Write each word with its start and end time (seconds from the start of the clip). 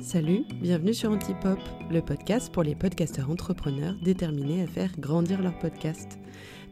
Salut, 0.00 0.44
bienvenue 0.62 0.94
sur 0.94 1.10
Antipop, 1.10 1.58
le 1.90 2.00
podcast 2.00 2.52
pour 2.52 2.62
les 2.62 2.76
podcasteurs 2.76 3.28
entrepreneurs 3.28 3.96
déterminés 4.02 4.62
à 4.62 4.66
faire 4.68 4.92
grandir 4.98 5.42
leur 5.42 5.58
podcast. 5.58 6.18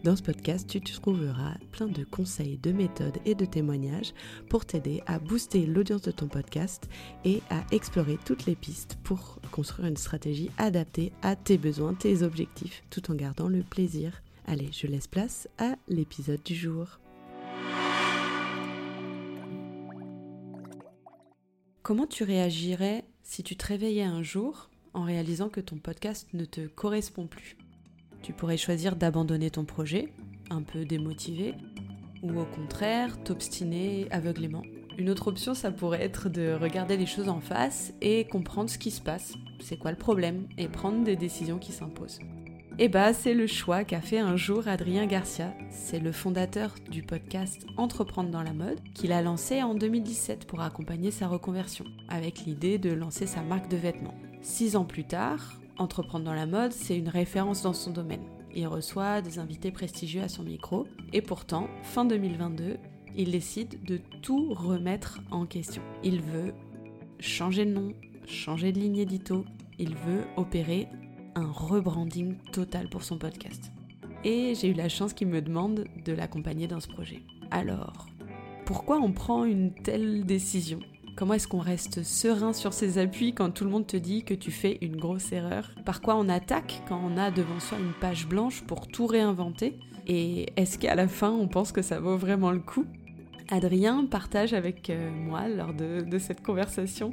Dans 0.04 0.14
ce 0.14 0.22
podcast, 0.22 0.68
tu 0.68 0.80
trouveras 0.80 1.54
plein 1.72 1.88
de 1.88 2.04
conseils, 2.04 2.58
de 2.58 2.70
méthodes 2.70 3.18
et 3.24 3.34
de 3.34 3.44
témoignages 3.44 4.14
pour 4.48 4.66
t'aider 4.66 5.02
à 5.06 5.18
booster 5.18 5.66
l'audience 5.66 6.02
de 6.02 6.12
ton 6.12 6.28
podcast 6.28 6.88
et 7.24 7.42
à 7.50 7.64
explorer 7.72 8.18
toutes 8.24 8.46
les 8.46 8.54
pistes 8.54 8.98
pour 9.02 9.40
construire 9.50 9.88
une 9.88 9.96
stratégie 9.96 10.50
adaptée 10.58 11.12
à 11.22 11.34
tes 11.34 11.58
besoins, 11.58 11.94
tes 11.94 12.22
objectifs, 12.22 12.84
tout 12.88 13.10
en 13.10 13.14
gardant 13.14 13.48
le 13.48 13.62
plaisir. 13.62 14.22
Allez, 14.46 14.68
je 14.72 14.86
laisse 14.86 15.08
place 15.08 15.48
à 15.58 15.74
l'épisode 15.88 16.42
du 16.44 16.54
jour. 16.54 17.00
Comment 21.84 22.06
tu 22.06 22.24
réagirais 22.24 23.04
si 23.22 23.42
tu 23.42 23.56
te 23.56 23.66
réveillais 23.66 24.04
un 24.04 24.22
jour 24.22 24.70
en 24.94 25.02
réalisant 25.02 25.50
que 25.50 25.60
ton 25.60 25.76
podcast 25.76 26.26
ne 26.32 26.46
te 26.46 26.66
correspond 26.66 27.26
plus? 27.26 27.58
Tu 28.22 28.32
pourrais 28.32 28.56
choisir 28.56 28.96
d'abandonner 28.96 29.50
ton 29.50 29.66
projet, 29.66 30.08
un 30.48 30.62
peu 30.62 30.86
démotivé, 30.86 31.52
ou 32.22 32.40
au 32.40 32.46
contraire 32.46 33.22
t'obstiner 33.22 34.06
aveuglément. 34.10 34.62
Une 34.96 35.10
autre 35.10 35.28
option, 35.28 35.52
ça 35.52 35.70
pourrait 35.70 36.02
être 36.02 36.30
de 36.30 36.56
regarder 36.58 36.96
les 36.96 37.04
choses 37.04 37.28
en 37.28 37.40
face 37.40 37.92
et 38.00 38.24
comprendre 38.24 38.70
ce 38.70 38.78
qui 38.78 38.90
se 38.90 39.02
passe, 39.02 39.34
c'est 39.60 39.76
quoi 39.76 39.90
le 39.90 39.98
problème, 39.98 40.48
et 40.56 40.68
prendre 40.68 41.04
des 41.04 41.16
décisions 41.16 41.58
qui 41.58 41.72
s'imposent. 41.72 42.20
Eh 42.80 42.88
bah, 42.88 43.12
c'est 43.12 43.34
le 43.34 43.46
choix 43.46 43.84
qu'a 43.84 44.00
fait 44.00 44.18
un 44.18 44.34
jour 44.34 44.66
Adrien 44.66 45.06
Garcia. 45.06 45.54
C'est 45.70 46.00
le 46.00 46.10
fondateur 46.10 46.74
du 46.90 47.02
podcast 47.02 47.64
Entreprendre 47.76 48.30
dans 48.30 48.42
la 48.42 48.52
mode 48.52 48.80
qu'il 48.94 49.12
a 49.12 49.22
lancé 49.22 49.62
en 49.62 49.76
2017 49.76 50.44
pour 50.44 50.60
accompagner 50.60 51.12
sa 51.12 51.28
reconversion, 51.28 51.84
avec 52.08 52.40
l'idée 52.46 52.78
de 52.78 52.90
lancer 52.92 53.26
sa 53.28 53.42
marque 53.42 53.70
de 53.70 53.76
vêtements. 53.76 54.16
Six 54.42 54.74
ans 54.74 54.84
plus 54.84 55.04
tard, 55.04 55.60
Entreprendre 55.76 56.24
dans 56.24 56.34
la 56.34 56.46
mode, 56.46 56.72
c'est 56.72 56.96
une 56.96 57.08
référence 57.08 57.62
dans 57.62 57.72
son 57.72 57.90
domaine. 57.92 58.24
Il 58.54 58.66
reçoit 58.66 59.22
des 59.22 59.38
invités 59.38 59.70
prestigieux 59.70 60.22
à 60.22 60.28
son 60.28 60.42
micro, 60.42 60.86
et 61.12 61.22
pourtant, 61.22 61.68
fin 61.82 62.04
2022, 62.04 62.76
il 63.16 63.30
décide 63.30 63.84
de 63.84 64.00
tout 64.22 64.52
remettre 64.52 65.20
en 65.30 65.46
question. 65.46 65.82
Il 66.02 66.22
veut 66.22 66.54
changer 67.20 67.64
de 67.64 67.72
nom, 67.72 67.92
changer 68.26 68.72
de 68.72 68.80
ligne 68.80 68.98
édito, 68.98 69.44
il 69.78 69.94
veut 69.94 70.24
opérer 70.36 70.88
un 71.34 71.50
rebranding 71.50 72.36
total 72.52 72.88
pour 72.88 73.02
son 73.02 73.18
podcast. 73.18 73.72
Et 74.24 74.54
j'ai 74.54 74.68
eu 74.68 74.74
la 74.74 74.88
chance 74.88 75.12
qu'il 75.12 75.28
me 75.28 75.42
demande 75.42 75.84
de 76.04 76.12
l'accompagner 76.12 76.66
dans 76.66 76.80
ce 76.80 76.88
projet. 76.88 77.22
Alors, 77.50 78.06
pourquoi 78.64 78.98
on 78.98 79.12
prend 79.12 79.44
une 79.44 79.72
telle 79.74 80.24
décision? 80.24 80.80
Comment 81.16 81.34
est-ce 81.34 81.46
qu'on 81.46 81.58
reste 81.58 82.02
serein 82.02 82.52
sur 82.52 82.72
ses 82.72 82.98
appuis 82.98 83.34
quand 83.34 83.50
tout 83.50 83.64
le 83.64 83.70
monde 83.70 83.86
te 83.86 83.96
dit 83.96 84.24
que 84.24 84.34
tu 84.34 84.50
fais 84.50 84.78
une 84.80 84.96
grosse 84.96 85.30
erreur? 85.32 85.70
Par 85.84 86.00
quoi 86.00 86.16
on 86.16 86.28
attaque 86.28 86.82
quand 86.88 87.00
on 87.04 87.16
a 87.16 87.30
devant 87.30 87.60
soi 87.60 87.78
une 87.78 87.92
page 88.00 88.26
blanche 88.26 88.62
pour 88.62 88.88
tout 88.88 89.06
réinventer? 89.06 89.78
Et 90.06 90.46
est-ce 90.56 90.78
qu'à 90.78 90.94
la 90.94 91.06
fin 91.06 91.30
on 91.30 91.46
pense 91.46 91.70
que 91.70 91.82
ça 91.82 92.00
vaut 92.00 92.16
vraiment 92.16 92.50
le 92.50 92.58
coup? 92.58 92.84
Adrien 93.50 94.06
partage 94.06 94.54
avec 94.54 94.90
euh, 94.90 95.10
moi 95.10 95.48
lors 95.48 95.74
de, 95.74 96.00
de 96.00 96.18
cette 96.18 96.42
conversation 96.42 97.12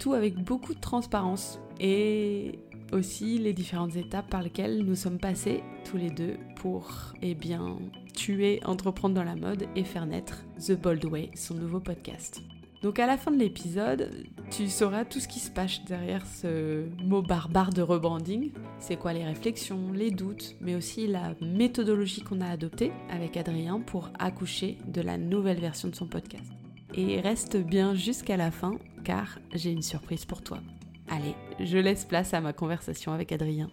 tout 0.00 0.14
avec 0.14 0.34
beaucoup 0.34 0.74
de 0.74 0.80
transparence 0.80 1.60
et 1.78 2.58
aussi 2.92 3.38
les 3.38 3.52
différentes 3.52 3.96
étapes 3.96 4.28
par 4.30 4.42
lesquelles 4.42 4.84
nous 4.84 4.94
sommes 4.94 5.18
passés 5.18 5.62
tous 5.84 5.96
les 5.96 6.10
deux 6.10 6.36
pour, 6.56 6.90
eh 7.22 7.34
bien, 7.34 7.78
tuer, 8.14 8.60
entreprendre 8.64 9.14
dans 9.14 9.24
la 9.24 9.36
mode 9.36 9.66
et 9.74 9.84
faire 9.84 10.06
naître 10.06 10.44
The 10.66 10.72
Bold 10.72 11.04
Way, 11.04 11.30
son 11.34 11.54
nouveau 11.54 11.80
podcast. 11.80 12.42
Donc 12.82 12.98
à 12.98 13.06
la 13.06 13.16
fin 13.16 13.30
de 13.30 13.38
l'épisode, 13.38 14.10
tu 14.50 14.68
sauras 14.68 15.04
tout 15.04 15.20
ce 15.20 15.28
qui 15.28 15.38
se 15.38 15.50
passe 15.50 15.84
derrière 15.84 16.26
ce 16.26 16.84
mot 17.04 17.22
barbare 17.22 17.70
de 17.70 17.80
rebranding. 17.80 18.50
C'est 18.80 18.96
quoi 18.96 19.12
les 19.12 19.24
réflexions, 19.24 19.92
les 19.92 20.10
doutes, 20.10 20.56
mais 20.60 20.74
aussi 20.74 21.06
la 21.06 21.34
méthodologie 21.40 22.22
qu'on 22.22 22.40
a 22.40 22.48
adoptée 22.48 22.90
avec 23.08 23.36
Adrien 23.36 23.78
pour 23.80 24.10
accoucher 24.18 24.78
de 24.88 25.00
la 25.00 25.16
nouvelle 25.16 25.60
version 25.60 25.88
de 25.88 25.94
son 25.94 26.06
podcast. 26.06 26.52
Et 26.94 27.20
reste 27.20 27.56
bien 27.56 27.94
jusqu'à 27.94 28.36
la 28.36 28.50
fin 28.50 28.72
car 29.04 29.38
j'ai 29.54 29.70
une 29.70 29.82
surprise 29.82 30.24
pour 30.24 30.42
toi. 30.42 30.58
Allez, 31.08 31.34
je 31.60 31.78
laisse 31.78 32.04
place 32.04 32.32
à 32.34 32.40
ma 32.40 32.52
conversation 32.52 33.12
avec 33.12 33.32
Adrien. 33.32 33.70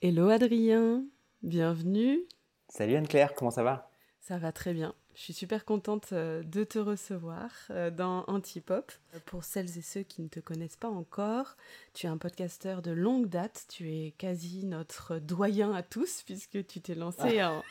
Hello 0.00 0.28
Adrien, 0.30 1.04
bienvenue. 1.42 2.20
Salut 2.68 2.96
Anne-Claire, 2.96 3.34
comment 3.34 3.50
ça 3.50 3.62
va? 3.62 3.90
Ça 4.20 4.38
va 4.38 4.52
très 4.52 4.72
bien. 4.72 4.94
Je 5.14 5.22
suis 5.22 5.32
super 5.32 5.64
contente 5.64 6.12
euh, 6.12 6.42
de 6.42 6.64
te 6.64 6.78
recevoir 6.78 7.50
euh, 7.70 7.90
dans 7.90 8.24
Antipop. 8.28 8.92
Pour 9.26 9.44
celles 9.44 9.76
et 9.76 9.82
ceux 9.82 10.02
qui 10.02 10.22
ne 10.22 10.28
te 10.28 10.40
connaissent 10.40 10.76
pas 10.76 10.88
encore, 10.88 11.56
tu 11.92 12.06
es 12.06 12.08
un 12.08 12.16
podcasteur 12.16 12.80
de 12.80 12.92
longue 12.92 13.26
date. 13.26 13.66
Tu 13.68 13.90
es 13.90 14.12
quasi 14.12 14.64
notre 14.64 15.18
doyen 15.18 15.74
à 15.74 15.82
tous 15.82 16.22
puisque 16.22 16.64
tu 16.66 16.80
t'es 16.80 16.94
lancé 16.94 17.42
en, 17.42 17.62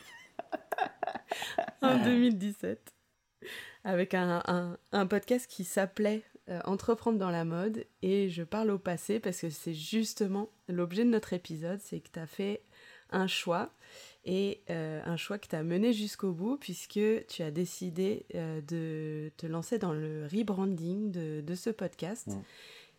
en 1.82 2.04
2017 2.04 2.94
avec 3.84 4.14
un, 4.14 4.76
podcast 5.08 5.46
qui 5.48 5.64
s'appelait 5.64 6.22
euh, 6.48 6.60
Entreprendre 6.64 7.18
dans 7.18 7.30
la 7.30 7.44
mode 7.44 7.84
et 8.02 8.28
je 8.28 8.42
parle 8.42 8.70
au 8.70 8.78
passé 8.78 9.20
parce 9.20 9.40
que 9.40 9.50
c'est 9.50 9.74
justement 9.74 10.48
l'objet 10.68 11.04
de 11.04 11.10
notre 11.10 11.32
épisode, 11.32 11.80
c'est 11.80 12.00
que 12.00 12.08
tu 12.12 12.18
as 12.18 12.26
fait 12.26 12.62
un 13.10 13.26
choix 13.26 13.70
et 14.24 14.62
euh, 14.70 15.00
un 15.04 15.16
choix 15.16 15.38
que 15.38 15.48
tu 15.48 15.56
as 15.56 15.62
mené 15.62 15.92
jusqu'au 15.92 16.32
bout 16.32 16.56
puisque 16.56 17.00
tu 17.28 17.42
as 17.42 17.50
décidé 17.50 18.26
euh, 18.34 18.60
de 18.62 19.32
te 19.36 19.46
lancer 19.46 19.78
dans 19.78 19.92
le 19.92 20.26
rebranding 20.32 21.10
de, 21.10 21.54
ce 21.54 21.70
podcast 21.70 22.28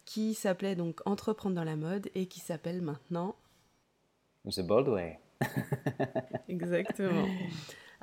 qui 0.05 0.33
s'appelait 0.33 0.75
donc 0.75 1.01
Entreprendre 1.05 1.55
dans 1.55 1.63
la 1.63 1.75
mode 1.75 2.09
et 2.15 2.25
qui 2.25 2.39
s'appelle 2.39 2.81
maintenant 2.81 3.35
The 4.49 4.61
Bold 4.61 4.87
Way. 4.87 5.19
Exactement. 6.49 7.27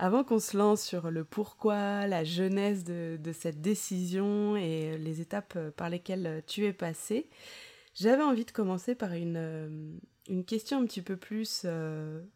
Avant 0.00 0.22
qu'on 0.22 0.38
se 0.38 0.56
lance 0.56 0.80
sur 0.80 1.10
le 1.10 1.24
pourquoi, 1.24 2.06
la 2.06 2.22
genèse 2.22 2.84
de, 2.84 3.18
cette 3.32 3.60
décision 3.60 4.56
et 4.56 4.96
les 4.96 5.20
étapes 5.20 5.54
euh, 5.56 5.70
par 5.72 5.90
lesquelles 5.90 6.26
euh, 6.26 6.40
tu 6.46 6.64
es 6.66 6.72
passé, 6.72 7.28
j'avais 7.94 8.22
envie 8.22 8.44
de 8.44 8.52
commencer 8.52 8.94
par 8.94 9.12
une, 9.14 9.36
euh, 9.36 9.68
une 10.28 10.44
question 10.44 10.80
un 10.80 10.84
petit 10.84 11.02
peu 11.02 11.16
plus 11.16 11.66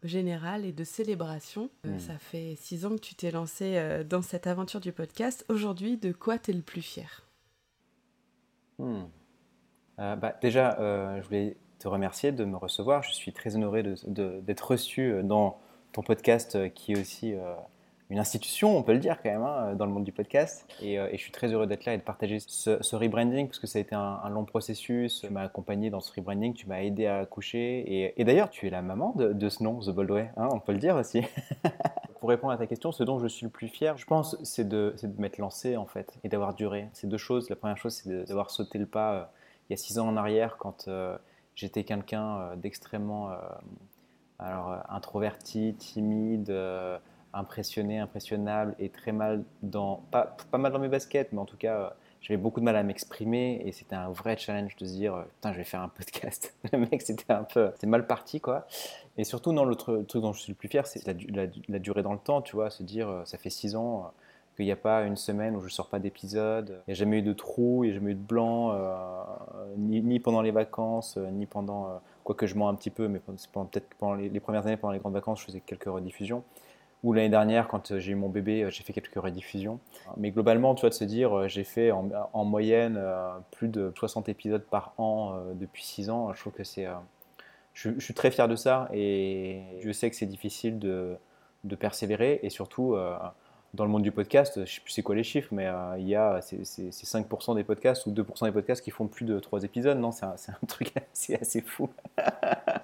générale 0.02 0.64
et 0.64 0.72
de 0.72 0.82
célébration. 0.82 1.70
Hmm. 1.84 1.98
ça 2.00 2.18
fait 2.18 2.56
six 2.56 2.84
ans 2.84 2.96
que 2.96 3.00
tu 3.00 3.14
t'es 3.14 3.30
lancé 3.30 4.02
dans 4.10 4.22
cette 4.22 4.48
aventure 4.48 4.80
du 4.80 4.90
podcast. 4.90 5.44
Aujourd'hui, 5.48 5.98
de 5.98 6.10
quoi 6.10 6.38
tu 6.38 6.50
es 6.50 6.54
le 6.54 6.62
plus 6.62 6.82
fier? 6.82 7.22
Hmm. 8.78 9.04
bah, 9.98 10.34
Déjà, 10.40 10.76
je 11.20 11.24
voulais 11.24 11.56
te 11.78 11.86
remercier 11.86 12.32
de 12.32 12.44
me 12.44 12.56
recevoir. 12.56 13.04
Je 13.04 13.12
suis 13.12 13.32
très 13.32 13.54
honoré 13.54 13.84
d'être 13.84 14.72
reçu 14.72 15.22
dans 15.22 15.60
ton 15.92 16.02
podcast 16.02 16.56
euh, 16.56 16.68
qui 16.68 16.92
est 16.92 16.98
aussi 16.98 17.34
euh, 17.34 17.54
une 18.10 18.18
institution, 18.18 18.76
on 18.76 18.82
peut 18.82 18.92
le 18.92 18.98
dire 18.98 19.18
quand 19.22 19.30
même, 19.30 19.42
hein, 19.42 19.74
dans 19.74 19.86
le 19.86 19.92
monde 19.92 20.04
du 20.04 20.12
podcast. 20.12 20.66
Euh, 20.82 21.08
et, 21.10 21.16
je 21.16 21.22
suis 21.22 21.32
très 21.32 21.52
heureux 21.52 21.66
d'être 21.66 21.84
là 21.84 21.94
et 21.94 21.98
de 21.98 22.02
partager 22.02 22.38
ce, 22.40 22.96
rebranding 22.96 23.46
parce 23.46 23.58
que 23.58 23.66
ça 23.66 23.78
a 23.78 23.82
été 23.82 23.94
un, 23.94 24.28
long 24.30 24.44
processus. 24.44 25.20
Tu 25.20 25.32
m'as 25.32 25.42
accompagné 25.42 25.90
dans 25.90 26.00
ce 26.00 26.12
rebranding, 26.12 26.54
tu 26.54 26.66
m'as 26.66 26.82
aidé 26.82 27.06
à 27.06 27.20
accoucher. 27.20 28.12
Et, 28.16 28.24
d'ailleurs, 28.24 28.50
tu 28.50 28.66
es 28.66 28.70
la 28.70 28.82
maman 28.82 29.14
de, 29.16 29.48
ce 29.48 29.62
nom, 29.62 29.80
The 29.80 29.90
Bold 29.90 30.10
Way, 30.10 30.30
hein, 30.36 30.48
on 30.52 30.60
peut 30.60 30.72
le 30.72 30.78
dire 30.78 30.96
aussi. 30.96 31.22
Pour 32.20 32.28
répondre 32.28 32.52
à 32.52 32.56
ta 32.56 32.66
question, 32.66 32.92
ce 32.92 33.02
dont 33.02 33.18
je 33.18 33.26
suis 33.26 33.44
le 33.44 33.50
plus 33.50 33.68
fier, 33.68 33.96
je 33.98 34.06
pense, 34.06 34.36
c'est 34.44 34.68
de 34.68 34.94
m'être 35.18 35.38
lancé 35.38 35.76
en 35.76 35.86
fait 35.86 36.18
et 36.22 36.28
d'avoir 36.28 36.54
duré. 36.54 36.88
C'est 36.92 37.08
deux 37.08 37.16
choses. 37.16 37.50
La 37.50 37.56
première 37.56 37.76
chose, 37.76 37.94
c'est 37.94 38.26
d'avoir 38.26 38.50
sauté 38.50 38.78
le 38.78 38.86
pas 38.86 39.32
il 39.68 39.72
y 39.72 39.74
a 39.74 39.76
six 39.76 39.98
ans 39.98 40.06
en 40.06 40.16
arrière 40.16 40.56
quand 40.58 40.88
j'étais 41.56 41.82
quelqu'un 41.82 42.56
d'extrêmement 42.56 43.30
alors, 44.44 44.72
euh, 44.72 44.78
introverti, 44.88 45.74
timide, 45.78 46.50
euh, 46.50 46.98
impressionné, 47.32 47.98
impressionnable 47.98 48.74
et 48.78 48.88
très 48.88 49.12
mal 49.12 49.44
dans, 49.62 50.02
pas, 50.10 50.36
mal 50.52 50.72
dans 50.72 50.78
mes 50.78 50.88
baskets, 50.88 51.32
mais 51.32 51.38
en 51.38 51.44
tout 51.44 51.56
cas, 51.56 51.76
euh, 51.76 51.90
j'avais 52.20 52.38
beaucoup 52.38 52.60
de 52.60 52.64
mal 52.64 52.76
à 52.76 52.82
m'exprimer 52.82 53.62
et 53.64 53.72
c'était 53.72 53.96
un 53.96 54.10
vrai 54.10 54.36
challenge 54.36 54.76
de 54.76 54.86
se 54.86 54.92
dire, 54.92 55.24
putain, 55.36 55.52
je 55.52 55.58
vais 55.58 55.64
faire 55.64 55.80
un 55.80 55.88
podcast. 55.88 56.54
le 56.72 56.78
mec, 56.78 57.02
c'était 57.02 57.32
un 57.32 57.44
peu, 57.44 57.70
c'était 57.74 57.86
mal 57.86 58.06
parti, 58.06 58.40
quoi. 58.40 58.66
Et 59.16 59.24
surtout, 59.24 59.52
non, 59.52 59.64
l'autre 59.64 60.04
truc 60.08 60.22
dont 60.22 60.32
je 60.32 60.40
suis 60.40 60.52
le 60.52 60.56
plus 60.56 60.68
fier, 60.68 60.86
c'est 60.86 61.06
la, 61.06 61.78
durée 61.78 62.02
dans 62.02 62.12
le 62.12 62.18
temps, 62.18 62.42
tu 62.42 62.56
vois, 62.56 62.70
se 62.70 62.82
dire, 62.82 63.22
ça 63.24 63.38
fait 63.38 63.50
six 63.50 63.76
ans 63.76 64.12
qu'il 64.56 64.66
n'y 64.66 64.72
a 64.72 64.76
pas 64.76 65.02
une 65.02 65.16
semaine 65.16 65.56
où 65.56 65.60
je 65.60 65.66
ne 65.66 65.70
sors 65.70 65.88
pas 65.88 65.98
d'épisode. 65.98 66.80
Il 66.86 66.90
n'y 66.90 66.92
a 66.92 66.94
jamais 66.94 67.18
eu 67.18 67.22
de 67.22 67.32
trou, 67.32 67.84
il 67.84 67.88
n'y 67.88 67.92
a 67.92 67.98
jamais 67.98 68.12
eu 68.12 68.14
de 68.14 68.20
blanc, 68.20 68.78
ni, 69.76 70.20
pendant 70.20 70.42
les 70.42 70.50
vacances, 70.50 71.16
ni 71.16 71.46
pendant 71.46 72.00
quoique 72.24 72.46
je 72.46 72.54
mens 72.54 72.68
un 72.68 72.74
petit 72.74 72.90
peu, 72.90 73.08
mais 73.08 73.18
peut-être 73.18 73.94
pendant 73.98 74.14
les, 74.14 74.40
premières 74.40 74.66
années, 74.66 74.76
pendant 74.76 74.92
les 74.92 74.98
grandes 74.98 75.14
vacances, 75.14 75.40
je 75.40 75.46
faisais 75.46 75.60
quelques 75.60 75.84
rediffusions. 75.84 76.42
Ou 77.02 77.12
l'année 77.12 77.28
dernière, 77.28 77.66
quand 77.66 77.90
euh, 77.90 77.98
j'ai 77.98 78.12
eu 78.12 78.14
mon 78.14 78.28
bébé, 78.28 78.62
euh, 78.62 78.70
j'ai 78.70 78.84
fait 78.84 78.92
quelques 78.92 79.14
rediffusions. 79.14 79.80
Mais 80.18 80.30
globalement, 80.30 80.74
tu 80.76 80.82
vois, 80.82 80.90
de 80.90 80.94
se 80.94 81.04
dire, 81.04 81.36
euh, 81.36 81.48
j'ai 81.48 81.64
fait 81.64 81.90
en, 81.90 82.44
moyenne 82.44 83.02
plus 83.50 83.68
de 83.68 83.92
60 83.96 84.28
épisodes 84.28 84.62
par 84.62 84.94
an 84.98 85.36
depuis 85.54 85.82
6 85.84 86.10
ans, 86.10 86.32
je 86.32 86.40
trouve 86.40 86.52
que 86.52 86.64
c'est. 86.64 86.86
Je, 87.72 87.98
suis 87.98 88.14
très 88.14 88.30
fier 88.30 88.48
de 88.48 88.56
ça 88.56 88.88
et 88.92 89.62
je 89.80 89.90
sais 89.92 90.10
que 90.10 90.16
c'est 90.16 90.26
difficile 90.26 90.78
de, 90.78 91.16
de 91.64 91.74
persévérer 91.74 92.40
et 92.42 92.50
surtout 92.50 92.96
dans 93.74 93.84
le 93.84 93.90
monde 93.90 94.02
du 94.02 94.12
podcast, 94.12 94.54
je 94.56 94.60
ne 94.60 94.66
sais 94.66 94.80
plus 94.80 94.92
c'est 94.92 95.02
quoi 95.02 95.14
les 95.14 95.24
chiffres, 95.24 95.48
mais 95.52 95.68
il 95.98 96.06
y 96.06 96.14
a 96.14 96.40
c'est 96.42 96.60
5% 96.60 97.54
des 97.54 97.64
podcasts 97.64 98.06
ou 98.06 98.10
2% 98.10 98.44
des 98.44 98.52
podcasts 98.52 98.82
qui 98.82 98.90
font 98.90 99.06
plus 99.06 99.24
de 99.24 99.38
3 99.38 99.64
épisodes. 99.64 99.98
Non, 99.98 100.12
c'est 100.12 100.26
un, 100.26 100.34
un, 100.34 100.66
truc 100.66 100.92
assez, 101.12 101.36
assez 101.36 101.62
fou. 101.62 101.88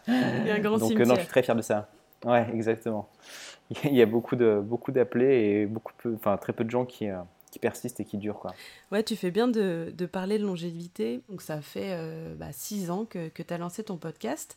Il 0.07 0.47
y 0.47 0.51
a 0.51 0.55
un 0.55 0.61
grand 0.61 0.79
Donc, 0.79 0.93
non, 0.93 1.15
je 1.15 1.21
suis 1.21 1.29
très 1.29 1.43
fier 1.43 1.55
de 1.55 1.63
ça. 1.63 1.89
Ouais, 2.25 2.47
exactement. 2.53 3.09
Il 3.85 3.95
y 3.95 4.03
a 4.03 4.07
beaucoup 4.07 4.35
de 4.35 4.61
beaucoup 4.63 4.93
d'appelés 4.93 5.61
et 5.61 5.67
beaucoup 5.67 5.93
enfin 6.15 6.37
très 6.37 6.53
peu 6.53 6.65
de 6.65 6.71
gens 6.71 6.85
qui 6.85 7.07
qui 7.51 7.59
persiste 7.59 8.01
et 8.01 8.05
qui 8.05 8.17
dure. 8.17 8.39
Quoi. 8.39 8.55
Ouais, 8.93 9.03
tu 9.03 9.17
fais 9.17 9.31
bien 9.31 9.49
de, 9.49 9.93
de 9.97 10.07
parler 10.07 10.39
de 10.39 10.45
longévité. 10.45 11.23
Donc, 11.29 11.43
ça 11.43 11.61
fait 11.61 11.95
euh, 11.97 12.35
bah, 12.35 12.53
six 12.53 12.91
ans 12.91 13.05
que, 13.05 13.29
que 13.29 13.43
tu 13.43 13.53
as 13.55 13.59
lancé 13.59 13.85
ton 13.85 13.97
podcast. 13.97 14.57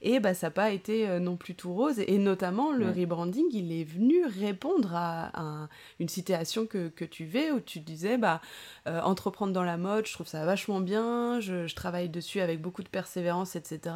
Et 0.00 0.20
bah, 0.20 0.34
ça 0.34 0.48
n'a 0.48 0.50
pas 0.50 0.70
été 0.70 1.08
euh, 1.08 1.20
non 1.20 1.36
plus 1.36 1.54
tout 1.54 1.72
rose. 1.72 2.00
Et 2.00 2.18
notamment, 2.18 2.72
le 2.72 2.90
rebranding, 2.90 3.46
il 3.52 3.72
est 3.72 3.84
venu 3.84 4.24
répondre 4.26 4.92
à, 4.94 5.68
une 6.00 6.08
situation 6.08 6.66
que, 6.66 6.88
que, 6.88 7.04
tu 7.04 7.26
fais 7.26 7.50
où 7.50 7.60
tu 7.60 7.80
disais 7.80 8.18
bah, 8.18 8.40
euh, 8.86 9.00
entreprendre 9.02 9.52
dans 9.52 9.64
la 9.64 9.76
mode, 9.76 10.06
je 10.06 10.12
trouve 10.12 10.26
ça 10.26 10.44
vachement 10.44 10.80
bien. 10.80 11.40
Je, 11.40 11.66
je, 11.66 11.74
travaille 11.74 12.08
dessus 12.08 12.40
avec 12.40 12.60
beaucoup 12.60 12.82
de 12.82 12.88
persévérance, 12.88 13.56
etc. 13.56 13.94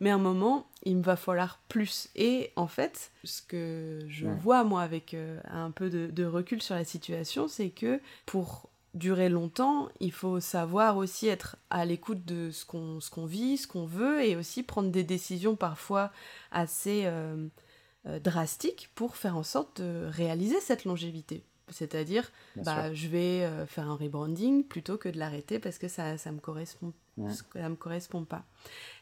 Mais 0.00 0.10
à 0.10 0.14
un 0.14 0.18
moment, 0.18 0.66
il 0.84 0.96
me 0.96 1.02
va 1.02 1.16
falloir 1.16 1.60
plus. 1.68 2.08
Et 2.16 2.52
en 2.56 2.66
fait, 2.66 3.11
ce 3.24 3.42
que 3.42 4.00
je 4.08 4.26
vois, 4.26 4.64
moi, 4.64 4.82
avec 4.82 5.16
un 5.44 5.70
peu 5.70 5.90
de, 5.90 6.08
de 6.08 6.24
recul 6.24 6.62
sur 6.62 6.74
la 6.74 6.84
situation, 6.84 7.48
c'est 7.48 7.70
que 7.70 8.00
pour 8.26 8.70
durer 8.94 9.28
longtemps, 9.28 9.88
il 10.00 10.12
faut 10.12 10.40
savoir 10.40 10.96
aussi 10.96 11.26
être 11.28 11.56
à 11.70 11.84
l'écoute 11.84 12.24
de 12.24 12.50
ce 12.50 12.64
qu'on 12.64 12.98
qu'on 13.10 13.26
vit, 13.26 13.56
ce 13.56 13.66
qu'on 13.66 13.86
veut, 13.86 14.22
et 14.24 14.36
aussi 14.36 14.62
prendre 14.62 14.90
des 14.90 15.04
décisions 15.04 15.56
parfois 15.56 16.12
assez 16.50 17.02
euh, 17.06 17.46
euh, 18.06 18.18
drastiques 18.18 18.90
pour 18.94 19.16
faire 19.16 19.36
en 19.36 19.42
sorte 19.42 19.80
de 19.80 20.06
réaliser 20.10 20.60
cette 20.60 20.84
longévité. 20.84 21.42
C'est-à-dire, 21.68 22.30
bah, 22.56 22.92
je 22.92 23.08
vais 23.08 23.44
euh, 23.44 23.66
faire 23.66 23.88
un 23.88 23.94
rebranding 23.94 24.62
plutôt 24.64 24.98
que 24.98 25.08
de 25.08 25.18
l'arrêter 25.18 25.58
parce 25.58 25.78
que 25.78 25.88
ça 25.88 26.12
ne 26.12 26.30
me, 26.32 26.40
correspond, 26.40 26.92
ça 27.18 27.68
me 27.68 27.76
correspond 27.76 28.24
pas. 28.24 28.44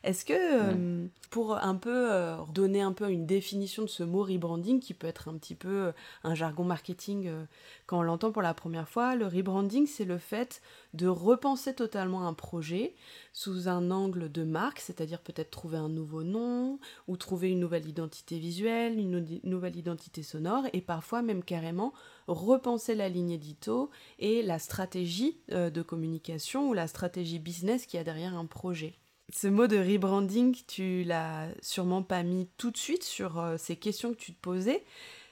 Est-ce 0.03 0.25
que, 0.25 0.33
euh, 0.35 1.07
pour 1.31 1.59
un 1.59 1.75
peu 1.75 2.11
euh, 2.11 2.37
donner 2.55 2.81
un 2.81 2.93
peu 2.93 3.11
une 3.11 3.27
définition 3.27 3.83
de 3.83 3.89
ce 3.89 4.03
mot 4.03 4.23
rebranding, 4.23 4.81
qui 4.81 4.95
peut 4.95 5.07
être 5.07 5.29
un 5.29 5.37
petit 5.37 5.55
peu 5.55 5.69
euh, 5.69 5.93
un 6.25 6.35
jargon 6.35 6.65
marketing 6.65 7.31
quand 7.87 7.99
on 7.99 8.03
l'entend 8.03 8.33
pour 8.33 8.41
la 8.41 8.55
première 8.55 8.89
fois, 8.89 9.15
le 9.15 9.27
rebranding, 9.27 9.87
c'est 9.87 10.05
le 10.05 10.19
fait 10.19 10.63
de 10.95 11.07
repenser 11.07 11.75
totalement 11.75 12.27
un 12.27 12.33
projet 12.33 12.95
sous 13.33 13.69
un 13.69 13.91
angle 13.91 14.33
de 14.33 14.43
marque, 14.43 14.81
c'est-à-dire 14.81 15.21
peut-être 15.21 15.51
trouver 15.51 15.77
un 15.77 15.89
nouveau 15.89 16.23
nom, 16.23 16.79
ou 17.07 17.17
trouver 17.17 17.51
une 17.51 17.61
nouvelle 17.61 17.87
identité 17.87 18.39
visuelle, 18.39 18.99
une 18.99 19.41
nouvelle 19.45 19.77
identité 19.77 20.23
sonore, 20.23 20.65
et 20.73 20.81
parfois 20.81 21.23
même 21.23 21.45
carrément 21.45 21.93
repenser 22.27 22.95
la 22.95 23.09
ligne 23.09 23.33
édito 23.33 23.91
et 24.19 24.43
la 24.43 24.59
stratégie 24.59 25.41
de 25.49 25.83
communication 25.83 26.69
ou 26.69 26.75
la 26.75 26.87
stratégie 26.87 27.41
business 27.41 27.87
qui 27.87 27.99
derrière 28.05 28.37
un 28.37 28.47
projet. 28.47 28.95
Ce 29.33 29.47
mot 29.47 29.67
de 29.67 29.77
rebranding, 29.77 30.57
tu 30.67 31.05
l'as 31.05 31.49
sûrement 31.63 32.03
pas 32.03 32.23
mis 32.23 32.49
tout 32.57 32.71
de 32.71 32.77
suite 32.77 33.05
sur 33.05 33.39
euh, 33.39 33.57
ces 33.59 33.77
questions 33.77 34.13
que 34.13 34.19
tu 34.19 34.33
te 34.33 34.41
posais. 34.41 34.85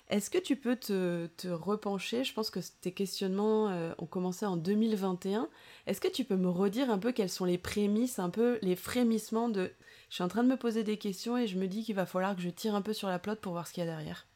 Est-ce 0.09 0.31
que 0.31 0.38
tu 0.38 0.56
peux 0.56 0.76
te, 0.76 1.26
te, 1.37 1.49
repencher? 1.49 2.25
Je 2.25 2.32
pense 2.32 2.50
que 2.50 2.61
tes 2.81 2.93
questionnements 2.93 3.69
euh, 3.69 3.93
ont 3.99 4.06
commencé 4.06 4.47
en 4.47 4.56
2021. 4.56 5.49
Est-ce 5.87 6.00
que 6.00 6.09
tu 6.09 6.25
peux 6.25 6.37
me 6.37 6.49
redire 6.49 6.91
un 6.91 6.99
peu 6.99 7.12
quelles 7.12 7.29
sont 7.29 7.44
les 7.44 7.59
prémices, 7.59 8.19
un 8.19 8.31
peu 8.31 8.59
les 8.62 8.76
frémissements 8.76 9.49
de 9.49 9.71
je 10.09 10.14
suis 10.14 10.25
en 10.25 10.29
train 10.29 10.43
de 10.43 10.49
me 10.49 10.56
poser 10.56 10.85
des 10.85 10.97
questions 10.97 11.37
et 11.37 11.47
je 11.47 11.59
me 11.59 11.67
dis 11.67 11.85
qu'il 11.85 11.94
va 11.94 12.06
falloir 12.06 12.35
que 12.35 12.41
je 12.41 12.49
tire 12.49 12.75
un 12.75 12.81
peu 12.81 12.94
sur 12.94 13.09
la 13.09 13.19
plotte 13.19 13.41
pour 13.41 13.53
voir 13.53 13.67
ce 13.67 13.75
qu'il 13.75 13.85
y 13.85 13.87
a 13.87 13.91
derrière? 13.91 14.26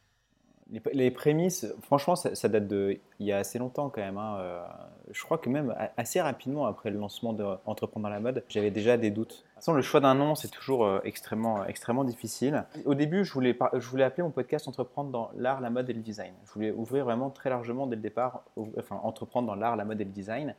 Les, 0.93 1.11
prémices, 1.11 1.67
franchement, 1.83 2.17
ça, 2.17 2.49
date 2.49 2.67
de 2.67 2.99
il 3.19 3.27
y 3.27 3.33
a 3.33 3.39
assez 3.39 3.59
longtemps 3.59 3.91
quand 3.91 4.01
même. 4.01 4.19
Hein. 4.19 4.37
Euh, 4.41 4.63
je 5.11 5.23
crois 5.23 5.39
que 5.39 5.49
même 5.49 5.75
assez 5.97 6.21
rapidement 6.21 6.67
après 6.67 6.91
le 6.91 6.99
lancement 6.99 7.33
de 7.33 7.45
Entreprendre 7.67 8.05
dans 8.05 8.13
la 8.13 8.21
mode, 8.21 8.45
j'avais 8.49 8.71
déjà 8.71 8.97
des 8.97 9.11
doutes. 9.11 9.45
De 9.57 9.65
toute 9.65 9.75
le 9.75 9.83
choix 9.83 10.01
d'un 10.01 10.15
nom, 10.15 10.35
c'est 10.35 10.49
toujours 10.49 10.85
euh, 10.85 11.01
extrêmement, 11.05 11.65
extrêmement 11.67 12.05
difficile. 12.05 12.65
Au 12.85 12.95
début, 12.95 13.25
je 13.25 13.33
voulais, 13.33 13.57
je 13.75 13.87
voulais 13.89 14.05
appeler 14.05 14.23
mon 14.23 14.31
podcast 14.31 14.67
Entreprendre 14.67 15.11
dans 15.11 15.31
l'art, 15.37 15.61
la 15.61 15.71
mode 15.71 15.89
et 15.91 15.93
le 15.93 16.01
design. 16.01 16.33
Je 16.47 16.53
voulais 16.53 16.71
ouvrir 16.71 17.05
vraiment 17.05 17.31
très 17.31 17.51
largement 17.51 17.87
dès 17.87 17.97
le 17.97 18.03
départ, 18.03 18.45
enfin, 18.79 18.99
Entreprendre 19.03 19.47
dans 19.47 19.55
l'art, 19.55 19.77
la 19.77 19.85
mode 19.85 20.01
et 20.01 20.05
le 20.05 20.11
design. 20.11 20.55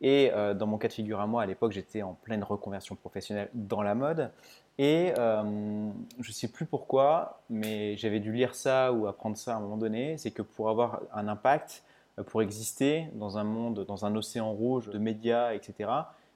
Et 0.00 0.30
euh, 0.32 0.54
dans 0.54 0.66
mon 0.66 0.78
cas 0.78 0.88
de 0.88 0.92
figure 0.92 1.20
à 1.20 1.26
moi, 1.26 1.42
à 1.42 1.46
l'époque, 1.46 1.72
j'étais 1.72 2.02
en 2.02 2.14
pleine 2.14 2.44
reconversion 2.44 2.94
professionnelle 2.94 3.48
dans 3.54 3.82
la 3.82 3.94
mode. 3.94 4.30
Et 4.78 5.12
euh, 5.18 5.42
je 6.20 6.28
ne 6.28 6.32
sais 6.32 6.48
plus 6.48 6.64
pourquoi, 6.64 7.40
mais 7.50 7.96
j'avais 7.96 8.20
dû 8.20 8.32
lire 8.32 8.54
ça 8.54 8.92
ou 8.92 9.08
apprendre 9.08 9.36
ça 9.36 9.54
à 9.54 9.56
un 9.56 9.60
moment 9.60 9.76
donné. 9.76 10.16
C'est 10.18 10.30
que 10.30 10.42
pour 10.42 10.70
avoir 10.70 11.00
un 11.12 11.26
impact, 11.26 11.82
euh, 12.18 12.22
pour 12.22 12.42
exister 12.42 13.08
dans 13.14 13.38
un 13.38 13.44
monde, 13.44 13.84
dans 13.86 14.04
un 14.04 14.14
océan 14.14 14.52
rouge 14.52 14.88
de 14.90 14.98
médias, 14.98 15.52
etc., 15.52 15.90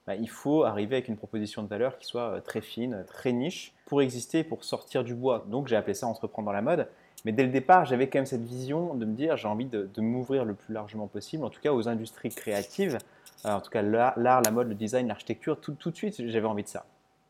bah, 0.08 0.16
il 0.16 0.28
faut 0.28 0.64
arriver 0.64 0.96
avec 0.96 1.06
une 1.06 1.16
proposition 1.16 1.62
de 1.62 1.68
valeur 1.68 1.96
qui 1.98 2.06
soit 2.08 2.40
très 2.40 2.60
fine, 2.60 3.04
très 3.06 3.30
niche, 3.30 3.72
pour 3.86 4.02
exister, 4.02 4.42
pour 4.42 4.64
sortir 4.64 5.04
du 5.04 5.14
bois. 5.14 5.44
Donc 5.48 5.68
j'ai 5.68 5.76
appelé 5.76 5.94
ça 5.94 6.08
entreprendre 6.08 6.46
dans 6.46 6.52
la 6.52 6.62
mode. 6.62 6.88
Mais 7.24 7.30
dès 7.30 7.44
le 7.44 7.50
départ, 7.50 7.84
j'avais 7.84 8.08
quand 8.08 8.18
même 8.18 8.26
cette 8.26 8.42
vision 8.42 8.94
de 8.94 9.04
me 9.04 9.14
dire 9.14 9.36
j'ai 9.36 9.46
envie 9.46 9.66
de, 9.66 9.88
de 9.94 10.00
m'ouvrir 10.00 10.44
le 10.44 10.54
plus 10.54 10.74
largement 10.74 11.06
possible, 11.06 11.44
en 11.44 11.50
tout 11.50 11.60
cas 11.60 11.72
aux 11.72 11.86
industries 11.88 12.30
créatives, 12.30 12.98
en 13.44 13.60
tout 13.60 13.70
cas 13.70 13.82
l'art, 13.82 14.16
la 14.16 14.50
mode, 14.50 14.68
le 14.68 14.74
design, 14.74 15.06
l'architecture, 15.06 15.60
tout, 15.60 15.74
tout 15.74 15.92
de 15.92 15.96
suite 15.96 16.20
j'avais 16.26 16.46
envie 16.46 16.64
de 16.64 16.68
ça. 16.68 16.84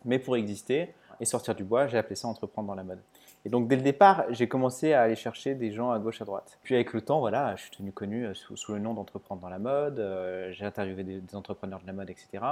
Mais 0.06 0.18
pour 0.18 0.36
exister 0.36 0.94
et 1.22 1.24
sortir 1.24 1.54
du 1.54 1.62
bois, 1.62 1.86
j'ai 1.86 1.96
appelé 1.96 2.16
ça 2.16 2.26
entreprendre 2.26 2.66
dans 2.66 2.74
la 2.74 2.82
mode. 2.82 2.98
Et 3.44 3.48
donc 3.48 3.69
dès 3.69 3.76
le 3.76 3.82
départ, 3.82 4.24
j'ai 4.30 4.48
commencé 4.48 4.92
à 4.92 5.02
aller 5.02 5.14
chercher 5.14 5.54
des 5.54 5.70
gens 5.70 5.92
à 5.92 5.98
gauche, 6.00 6.20
à 6.20 6.24
droite. 6.24 6.58
Puis 6.64 6.74
avec 6.74 6.92
le 6.92 7.00
temps, 7.00 7.20
voilà, 7.20 7.54
je 7.54 7.62
suis 7.62 7.70
devenu 7.70 7.92
connu 7.92 8.26
euh, 8.26 8.34
sous, 8.34 8.72
le 8.72 8.80
nom 8.80 8.92
d'entreprendre 8.92 9.40
dans 9.40 9.48
la 9.48 9.60
mode. 9.60 10.00
Euh, 10.00 10.50
j'ai 10.50 10.64
interviewé 10.64 11.04
des, 11.04 11.36
entrepreneurs 11.36 11.80
de 11.80 11.86
la 11.86 11.92
mode, 11.92 12.10
etc. 12.10 12.44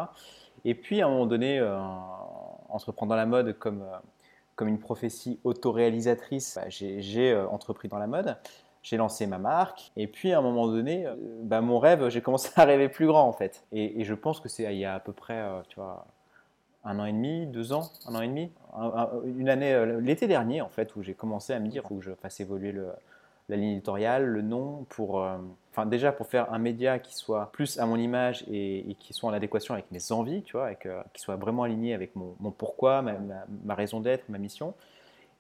Et 0.65 0.77
puis 0.77 1.03
à 1.03 1.07
un 1.07 1.11
moment 1.11 1.27
donné, 1.27 1.59
euh, 1.59 1.77
entreprendre 2.69 3.11
dans 3.11 3.17
la 3.17 3.27
mode 3.27 3.59
comme, 3.59 3.85
comme 4.55 4.69
une 4.69 4.79
prophétie 4.79 5.41
autoréalisatrice, 5.43 6.55
bah, 6.57 6.69
j'ai 6.69 7.37
entrepris 7.37 7.89
dans 7.89 7.99
la 7.99 8.07
mode 8.07 8.37
j'ai 8.83 8.97
lancé 8.97 9.27
ma 9.27 9.37
marque. 9.37 9.93
Et 9.95 10.07
puis, 10.07 10.33
à 10.33 10.39
un 10.39 10.41
moment 10.41 10.67
donné, 10.67 11.07
bah, 11.43 11.61
mon 11.61 11.79
rêve, 11.79 12.09
j'ai 12.09 12.23
commencé 12.23 12.49
à 12.57 12.65
rêver 12.65 12.89
plus 12.89 13.07
grand, 13.07 13.29
en 13.29 13.33
fait. 13.33 13.67
Et, 13.73 14.05
je 14.05 14.15
pense 14.15 14.41
que 14.41 14.49
c'est 14.49 14.63
il 14.73 14.79
y 14.79 14.87
a 14.87 14.95
à 14.95 15.01
peu 15.01 15.13
près, 15.13 15.45
tu 15.69 15.77
vois, 15.77 16.07
un 16.85 16.99
an 16.99 17.05
et 17.05 17.13
demi, 17.13 17.47
deux 17.47 17.73
ans, 17.73 17.91
un 18.07 18.15
an 18.15 18.21
et 18.23 18.29
demi, 18.29 18.51
une 19.37 19.49
année, 19.49 19.73
euh, 19.73 20.01
l'été 20.01 20.27
dernier, 20.27 20.61
en 20.61 20.69
fait, 20.69 20.95
où 20.97 21.03
j'ai 21.03 21.15
commencé 21.15 21.53
à 21.53 21.59
me 21.59 21.69
dire, 21.69 21.83
faut 21.87 21.97
que 21.97 22.05
je 22.05 22.13
fasse 22.13 22.41
évoluer 22.41 22.73
le, 22.73 22.89
la 23.49 23.57
ligne 23.57 23.73
éditoriale, 23.73 24.25
le 24.25 24.43
nom, 24.43 24.87
pour, 24.89 25.27
enfin, 25.73 25.87
déjà 25.87 26.13
pour 26.13 26.27
faire 26.27 26.53
un 26.53 26.59
média 26.59 26.99
qui 26.99 27.15
soit 27.15 27.51
plus 27.53 27.79
à 27.79 27.87
mon 27.87 27.97
image 27.97 28.45
et, 28.51 28.97
qui 28.99 29.13
soit 29.13 29.29
en 29.29 29.33
adéquation 29.33 29.75
avec 29.75 29.91
mes 29.91 30.13
envies, 30.13 30.43
tu 30.43 30.57
vois, 30.57 30.75
qui 30.75 31.21
soit 31.21 31.37
vraiment 31.37 31.65
aligné 31.65 31.95
avec 31.95 32.17
mon, 32.17 32.35
pourquoi, 32.53 33.03
ma 33.03 33.75
raison 33.75 34.01
d'être, 34.01 34.29
ma 34.29 34.39
mission. 34.39 34.75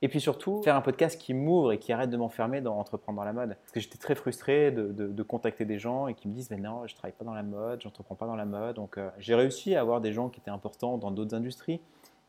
Et 0.02 0.08
puis 0.08 0.20
surtout, 0.20 0.62
faire 0.62 0.76
un 0.76 0.80
podcast 0.80 1.20
qui 1.20 1.34
m'ouvre 1.34 1.72
et 1.72 1.78
qui 1.78 1.92
arrête 1.92 2.08
de 2.08 2.16
m'enfermer 2.16 2.62
dans 2.62 2.78
entreprendre 2.78 3.18
dans 3.18 3.24
la 3.24 3.34
mode. 3.34 3.50
Parce 3.50 3.72
que 3.72 3.80
j'étais 3.80 3.98
très 3.98 4.14
frustré 4.14 4.70
de, 4.70 5.22
contacter 5.22 5.64
des 5.64 5.78
gens 5.78 6.08
et 6.08 6.14
qui 6.14 6.26
me 6.28 6.34
disent 6.34 6.50
Mais 6.50 6.56
non, 6.56 6.86
je 6.86 6.94
travaille 6.94 7.12
pas 7.12 7.24
dans 7.24 7.34
la 7.34 7.42
mode, 7.42 7.82
j'entreprends 7.82 8.14
pas 8.14 8.26
dans 8.26 8.36
la 8.36 8.46
mode. 8.46 8.76
Donc 8.76 8.96
euh, 8.96 9.10
j'ai 9.18 9.34
réussi 9.34 9.74
à 9.74 9.80
avoir 9.80 10.00
des 10.00 10.12
gens 10.12 10.28
qui 10.28 10.40
étaient 10.40 10.50
importants 10.50 10.96
dans 10.96 11.10
d'autres 11.10 11.34
industries. 11.34 11.80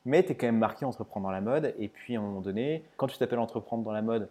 Mais 0.03 0.23
tu 0.23 0.31
es 0.31 0.35
quand 0.35 0.47
même 0.47 0.57
marqué 0.57 0.83
entreprendre 0.83 1.27
dans 1.27 1.31
la 1.31 1.41
mode. 1.41 1.73
Et 1.79 1.87
puis 1.87 2.15
à 2.15 2.19
un 2.19 2.23
moment 2.23 2.41
donné, 2.41 2.83
quand 2.97 3.07
tu 3.07 3.17
t'appelles 3.17 3.39
entreprendre 3.39 3.83
dans 3.83 3.93
la 3.93 4.01
mode, 4.01 4.27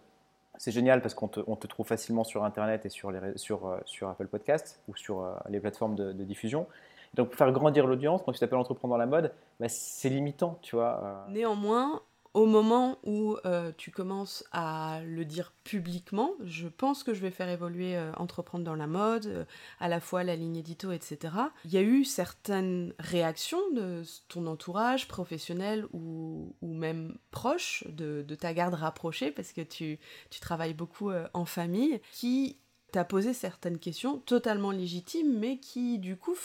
c'est 0.57 0.71
génial 0.71 1.01
parce 1.01 1.15
qu'on 1.15 1.27
te, 1.27 1.67
trouve 1.67 1.87
facilement 1.87 2.23
sur 2.23 2.43
Internet 2.43 2.85
et 2.85 2.89
sur, 2.89 3.11
les, 3.11 3.19
sur, 3.35 3.65
euh, 3.65 3.79
sur 3.85 4.09
Apple 4.09 4.27
Podcast 4.27 4.79
ou 4.87 4.95
sur 4.95 5.21
euh, 5.21 5.33
les 5.49 5.59
plateformes 5.59 5.95
de, 5.95 6.11
diffusion. 6.23 6.67
Donc, 7.15 7.29
pour 7.29 7.37
faire 7.37 7.51
grandir 7.51 7.87
l'audience, 7.87 8.21
quand 8.23 8.31
tu 8.31 8.39
t'appelles 8.39 8.59
entreprendre 8.59 8.93
dans 8.93 8.99
la 8.99 9.05
mode, 9.05 9.33
bah, 9.59 9.67
c'est 9.69 10.09
limitant, 10.09 10.59
tu 10.61 10.75
vois. 10.75 11.25
Néanmoins, 11.29 12.01
au 12.33 12.45
moment 12.45 12.97
où 13.03 13.35
euh, 13.45 13.71
tu 13.75 13.91
commences 13.91 14.45
à 14.51 15.01
le 15.05 15.25
dire 15.25 15.51
publiquement, 15.63 16.31
je 16.45 16.67
pense 16.67 17.03
que 17.03 17.13
je 17.13 17.19
vais 17.19 17.31
faire 17.31 17.49
évoluer 17.49 17.97
euh, 17.97 18.11
Entreprendre 18.13 18.63
dans 18.63 18.75
la 18.75 18.87
mode, 18.87 19.25
euh, 19.25 19.45
à 19.79 19.89
la 19.89 19.99
fois 19.99 20.23
la 20.23 20.35
ligne 20.35 20.55
édito, 20.55 20.91
etc. 20.91 21.33
Il 21.65 21.71
y 21.71 21.77
a 21.77 21.81
eu 21.81 22.05
certaines 22.05 22.93
réactions 22.99 23.71
de 23.73 24.03
ton 24.29 24.47
entourage 24.47 25.07
professionnel 25.07 25.85
ou, 25.91 26.55
même 26.61 27.17
proche 27.31 27.83
de, 27.89 28.23
ta 28.35 28.53
garde 28.53 28.75
rapprochée, 28.75 29.31
parce 29.31 29.51
que 29.51 29.61
tu, 29.61 29.99
tu 30.29 30.39
travailles 30.39 30.73
beaucoup 30.73 31.11
en 31.33 31.45
famille, 31.45 31.99
qui 32.11 32.57
t'as 32.91 33.03
posé 33.03 33.33
certaines 33.33 33.79
questions 33.79 34.17
totalement 34.17 34.71
légitimes, 34.71 35.39
mais 35.39 35.57
qui 35.57 35.97
du 35.99 36.17
coup 36.17 36.35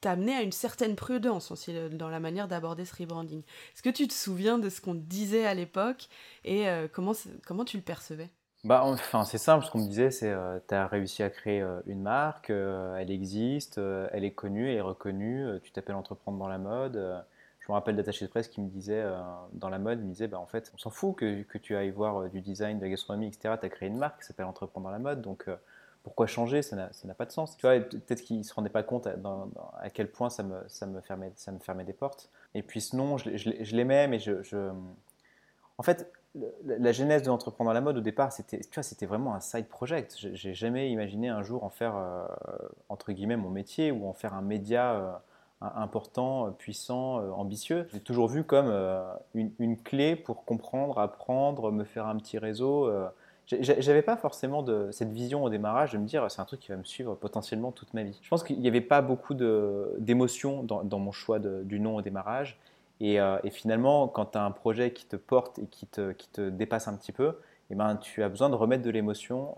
t'a 0.00 0.12
amené 0.12 0.34
à 0.34 0.42
une 0.42 0.52
certaine 0.52 0.96
prudence 0.96 1.50
aussi 1.50 1.74
dans 1.92 2.08
la 2.08 2.20
manière 2.20 2.48
d'aborder 2.48 2.84
ce 2.84 2.96
rebranding. 2.96 3.42
Est-ce 3.74 3.82
que 3.82 3.90
tu 3.90 4.08
te 4.08 4.14
souviens 4.14 4.58
de 4.58 4.68
ce 4.68 4.80
qu'on 4.80 4.94
disait 4.94 5.46
à 5.46 5.54
l'époque 5.54 6.08
et 6.44 6.68
euh, 6.68 6.88
comment, 6.90 7.12
comment 7.46 7.64
tu 7.64 7.76
le 7.76 7.82
percevais? 7.82 8.30
Bah, 8.64 8.82
enfin, 8.84 9.24
c'est 9.24 9.38
simple, 9.38 9.64
ce 9.64 9.70
qu'on 9.70 9.80
me 9.80 9.88
disait, 9.88 10.10
c'est 10.10 10.30
euh, 10.30 10.58
tu 10.68 10.74
as 10.74 10.86
réussi 10.86 11.22
à 11.22 11.30
créer 11.30 11.62
euh, 11.62 11.80
une 11.86 12.02
marque, 12.02 12.50
elle 12.50 13.10
existe, 13.10 13.78
elle 14.12 14.24
est 14.24 14.32
connue, 14.32 14.70
elle 14.70 14.76
est 14.76 14.82
reconnue, 14.82 15.46
tu 15.62 15.72
t'appelles 15.72 15.94
entreprendre 15.94 16.38
dans 16.38 16.48
la 16.48 16.58
mode, 16.58 17.24
je 17.60 17.66
me 17.70 17.74
rappelle 17.74 17.96
d'attaché 17.96 18.24
de 18.24 18.30
presse 18.30 18.48
qui 18.48 18.60
me 18.60 18.68
disait, 18.68 19.02
euh, 19.02 19.20
dans 19.52 19.68
la 19.68 19.78
mode, 19.78 20.00
il 20.00 20.06
me 20.06 20.10
disait, 20.10 20.28
bah, 20.28 20.38
en 20.38 20.46
fait, 20.46 20.72
on 20.74 20.78
s'en 20.78 20.90
fout 20.90 21.16
que, 21.16 21.42
que, 21.42 21.58
tu 21.58 21.76
ailles 21.76 21.90
voir 21.90 22.22
euh, 22.22 22.28
du 22.28 22.40
design, 22.40 22.78
de 22.78 22.84
la 22.84 22.90
gastronomie, 22.90 23.26
etc. 23.26 23.54
Tu 23.60 23.66
as 23.66 23.68
créé 23.68 23.88
une 23.88 23.98
marque 23.98 24.20
qui 24.20 24.26
s'appelle 24.26 24.46
Entreprendre 24.46 24.86
dans 24.86 24.92
la 24.92 24.98
mode, 24.98 25.20
donc 25.20 25.44
euh, 25.46 25.56
pourquoi 26.02 26.26
changer? 26.26 26.62
Ça 26.62 26.76
n'a 26.76 27.14
pas 27.14 27.26
de 27.26 27.32
sens. 27.32 27.58
Tu 27.58 27.66
vois, 27.66 27.78
peut-être 27.78 28.22
qu'il 28.22 28.38
ne 28.38 28.42
se 28.42 28.54
rendait 28.54 28.70
pas 28.70 28.82
compte 28.82 29.06
à, 29.06 29.90
quel 29.90 30.10
point 30.10 30.30
ça 30.30 30.42
me, 30.42 30.56
ça, 30.68 30.86
me 30.86 31.02
fermait, 31.02 31.32
ça 31.36 31.52
me 31.52 31.58
fermait 31.58 31.84
des 31.84 31.92
portes. 31.92 32.30
Et 32.54 32.62
puis 32.62 32.80
sinon, 32.80 33.18
je, 33.18 33.36
je, 33.36 33.76
l'aimais, 33.76 34.08
mais 34.08 34.18
je, 34.18 34.42
je, 34.42 34.70
En 35.76 35.82
fait, 35.82 36.10
la 36.64 36.92
genèse 36.92 37.22
de 37.22 37.28
l'entreprendre 37.28 37.68
dans 37.68 37.74
la 37.74 37.82
mode 37.82 37.98
au 37.98 38.00
départ, 38.00 38.32
c'était 38.32 39.06
vraiment 39.06 39.34
un 39.34 39.40
side 39.40 39.66
project. 39.66 40.16
J'ai 40.18 40.54
jamais 40.54 40.90
imaginé 40.90 41.28
un 41.28 41.42
jour 41.42 41.64
en 41.64 41.70
faire 41.70 41.94
entre 42.88 43.12
guillemets 43.12 43.36
mon 43.36 43.50
métier 43.50 43.90
ou 43.90 44.08
en 44.08 44.14
faire 44.14 44.32
un 44.32 44.40
média 44.40 45.20
important, 45.60 46.46
euh, 46.46 46.50
puissant, 46.50 47.20
euh, 47.20 47.30
ambitieux. 47.30 47.86
J'ai 47.92 48.00
toujours 48.00 48.28
vu 48.28 48.44
comme 48.44 48.68
euh, 48.68 49.02
une, 49.34 49.76
clé 49.76 50.16
pour 50.16 50.44
comprendre, 50.44 50.98
apprendre, 50.98 51.70
me 51.70 51.84
faire 51.84 52.06
un 52.06 52.16
petit 52.16 52.38
réseau. 52.38 52.90
J'avais 53.46 54.02
pas 54.02 54.16
forcément 54.16 54.62
de, 54.62 54.90
cette 54.92 55.10
vision 55.10 55.42
au 55.42 55.50
démarrage 55.50 55.92
de 55.92 55.98
me 55.98 56.06
dire 56.06 56.30
c'est 56.30 56.40
un 56.40 56.44
truc 56.44 56.60
qui 56.60 56.70
va 56.70 56.76
me 56.76 56.84
suivre 56.84 57.16
potentiellement 57.16 57.72
toute 57.72 57.92
ma 57.94 58.04
vie. 58.04 58.16
Je 58.22 58.28
pense 58.28 58.44
qu'il 58.44 58.60
n'y 58.60 58.68
avait 58.68 58.80
pas 58.80 59.02
beaucoup 59.02 59.34
d'émotions 59.34 60.62
dans, 60.62 60.84
dans, 60.84 61.00
mon 61.00 61.10
choix 61.10 61.40
du 61.40 61.80
nom 61.80 61.96
au 61.96 62.02
démarrage. 62.02 62.60
Et, 63.00 63.16
et 63.16 63.50
finalement, 63.50 64.06
quand 64.06 64.26
tu 64.26 64.38
as 64.38 64.44
un 64.44 64.52
projet 64.52 64.92
qui 64.92 65.04
te 65.04 65.16
porte 65.16 65.58
et 65.58 65.66
qui 65.66 65.86
te, 65.86 66.12
qui 66.12 66.28
te 66.28 66.48
dépasse 66.48 66.86
un 66.86 66.94
petit 66.94 67.10
peu, 67.10 67.38
eh 67.70 67.74
ben, 67.74 67.96
tu 67.96 68.22
as 68.22 68.28
besoin 68.28 68.50
de 68.50 68.54
remettre 68.54 68.84
de 68.84 68.90
l'émotion 68.90 69.56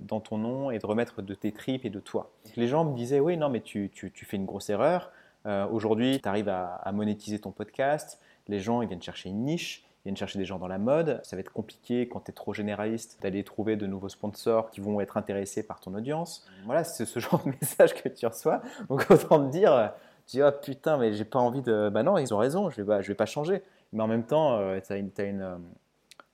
dans 0.00 0.20
ton 0.20 0.38
nom 0.38 0.70
et 0.70 0.78
de 0.78 0.86
remettre 0.86 1.20
de 1.20 1.34
tes 1.34 1.52
tripes 1.52 1.84
et 1.84 1.90
de 1.90 2.00
toi. 2.00 2.30
Les 2.56 2.68
gens 2.68 2.86
me 2.86 2.96
disaient 2.96 3.20
oui, 3.20 3.36
non, 3.36 3.50
mais 3.50 3.60
tu, 3.60 3.90
tu, 3.92 4.10
tu 4.12 4.24
fais 4.24 4.38
une 4.38 4.46
grosse 4.46 4.70
erreur. 4.70 5.10
Euh, 5.46 5.66
aujourd'hui, 5.68 6.20
tu 6.20 6.28
arrives 6.28 6.48
à, 6.48 6.90
monétiser 6.92 7.38
ton 7.38 7.52
podcast, 7.52 8.20
les 8.48 8.60
gens 8.60 8.82
ils 8.82 8.88
viennent 8.88 9.02
chercher 9.02 9.28
une 9.28 9.44
niche, 9.44 9.84
ils 9.84 10.08
viennent 10.08 10.16
chercher 10.16 10.38
des 10.38 10.44
gens 10.44 10.58
dans 10.58 10.68
la 10.68 10.78
mode. 10.78 11.20
Ça 11.22 11.36
va 11.36 11.40
être 11.40 11.52
compliqué 11.52 12.08
quand 12.08 12.20
tu 12.20 12.30
es 12.30 12.34
trop 12.34 12.52
généraliste 12.52 13.18
d'aller 13.22 13.44
trouver 13.44 13.76
de 13.76 13.86
nouveaux 13.86 14.08
sponsors 14.08 14.70
qui 14.70 14.80
vont 14.80 15.00
être 15.00 15.16
intéressés 15.16 15.64
par 15.64 15.80
ton 15.80 15.94
audience. 15.94 16.46
Voilà, 16.64 16.84
c'est 16.84 17.04
ce 17.04 17.20
genre 17.20 17.42
de 17.44 17.50
message 17.60 17.94
que 17.94 18.08
tu 18.08 18.26
reçois. 18.26 18.60
Donc 18.88 19.06
autant 19.10 19.44
te 19.44 19.50
dire, 19.50 19.92
tu 20.26 20.36
dis 20.36 20.42
oh 20.42 20.50
putain, 20.62 20.96
mais 20.96 21.12
j'ai 21.12 21.24
pas 21.24 21.38
envie 21.38 21.62
de. 21.62 21.90
Bah 21.90 22.02
non, 22.02 22.18
ils 22.18 22.34
ont 22.34 22.38
raison, 22.38 22.70
je 22.70 22.76
vais 22.82 22.86
pas, 22.86 23.00
vais 23.00 23.14
pas 23.14 23.26
changer. 23.26 23.62
Mais 23.92 24.02
en 24.02 24.08
même 24.08 24.24
temps, 24.24 24.56
euh, 24.58 24.80
une. 24.90 25.12
euh, 25.42 25.56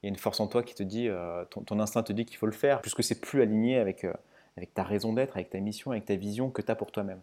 il 0.03 0.07
y 0.07 0.09
a 0.09 0.09
une 0.09 0.17
force 0.17 0.41
en 0.41 0.49
toi 0.49 0.65
qui 0.65 0.75
te 0.75 0.83
dit, 0.83 1.09
ton, 1.51 1.79
instinct 1.79 2.03
te 2.03 2.13
dit 2.13 2.25
qu'il 2.25 2.37
faut 2.37 2.47
le 2.47 2.51
faire, 2.51 2.81
puisque 2.81 3.05
c'est 3.05 3.21
plus 3.21 3.41
aligné 3.41 3.79
avec, 3.79 4.05
avec 4.57 4.75
ta 4.75 4.83
raison 4.83 5.13
d'être, 5.13 5.37
avec 5.37 5.51
ta 5.51 5.61
mission, 5.61 5.93
avec 5.93 6.07
ta 6.07 6.17
vision 6.17 6.51
que 6.51 6.61
tu 6.61 6.73
as 6.73 6.75
pour 6.75 6.91
toi-même. 6.91 7.21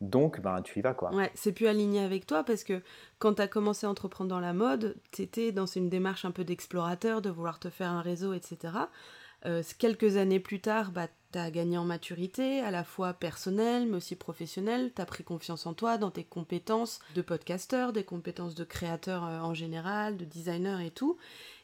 Donc, 0.00 0.40
ben, 0.40 0.62
tu 0.62 0.78
y 0.78 0.82
vas, 0.82 0.94
quoi. 0.94 1.12
Ouais, 1.14 1.30
c'est 1.34 1.52
plus 1.52 1.66
aligné 1.66 2.00
avec 2.00 2.26
toi 2.26 2.44
parce 2.44 2.62
que 2.64 2.82
quand 3.18 3.34
tu 3.34 3.42
as 3.42 3.48
commencé 3.48 3.86
à 3.86 3.90
entreprendre 3.90 4.30
dans 4.30 4.40
la 4.40 4.52
mode, 4.52 4.96
tu 5.10 5.22
étais 5.22 5.50
dans 5.52 5.66
une 5.66 5.88
démarche 5.88 6.24
un 6.24 6.30
peu 6.30 6.44
d'explorateur, 6.44 7.20
de 7.20 7.30
vouloir 7.30 7.58
te 7.58 7.68
faire 7.70 7.90
un 7.90 8.00
réseau, 8.00 8.32
etc. 8.32 8.72
Euh, 9.46 9.62
quelques 9.78 10.16
années 10.16 10.40
plus 10.40 10.60
tard, 10.60 10.90
bah, 10.90 11.06
tu 11.32 11.38
as 11.38 11.50
gagné 11.50 11.78
en 11.78 11.84
maturité, 11.84 12.60
à 12.60 12.70
la 12.70 12.82
fois 12.82 13.12
personnelle, 13.12 13.86
mais 13.86 13.96
aussi 13.96 14.16
professionnelle. 14.16 14.92
Tu 14.94 15.02
as 15.02 15.06
pris 15.06 15.24
confiance 15.24 15.66
en 15.66 15.74
toi, 15.74 15.98
dans 15.98 16.10
tes 16.10 16.24
compétences 16.24 17.00
de 17.14 17.22
podcasteur, 17.22 17.92
des 17.92 18.04
compétences 18.04 18.54
de 18.54 18.64
créateur 18.64 19.24
euh, 19.24 19.40
en 19.40 19.54
général, 19.54 20.16
de 20.16 20.24
designer 20.24 20.80
et 20.80 20.90
tout. 20.90 21.16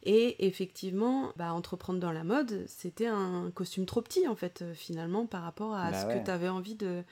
Et 0.04 0.46
effectivement, 0.46 1.32
bah, 1.36 1.52
entreprendre 1.52 1.98
dans 1.98 2.12
la 2.12 2.24
mode, 2.24 2.64
c'était 2.68 3.06
un 3.06 3.50
costume 3.54 3.86
trop 3.86 4.02
petit, 4.02 4.28
en 4.28 4.36
fait, 4.36 4.62
euh, 4.62 4.74
finalement, 4.74 5.26
par 5.26 5.42
rapport 5.42 5.74
à 5.74 5.90
bah 5.90 6.00
ce 6.00 6.06
que 6.06 6.24
tu 6.24 6.30
avais 6.30 6.48
envie 6.48 6.76
de, 6.76 7.02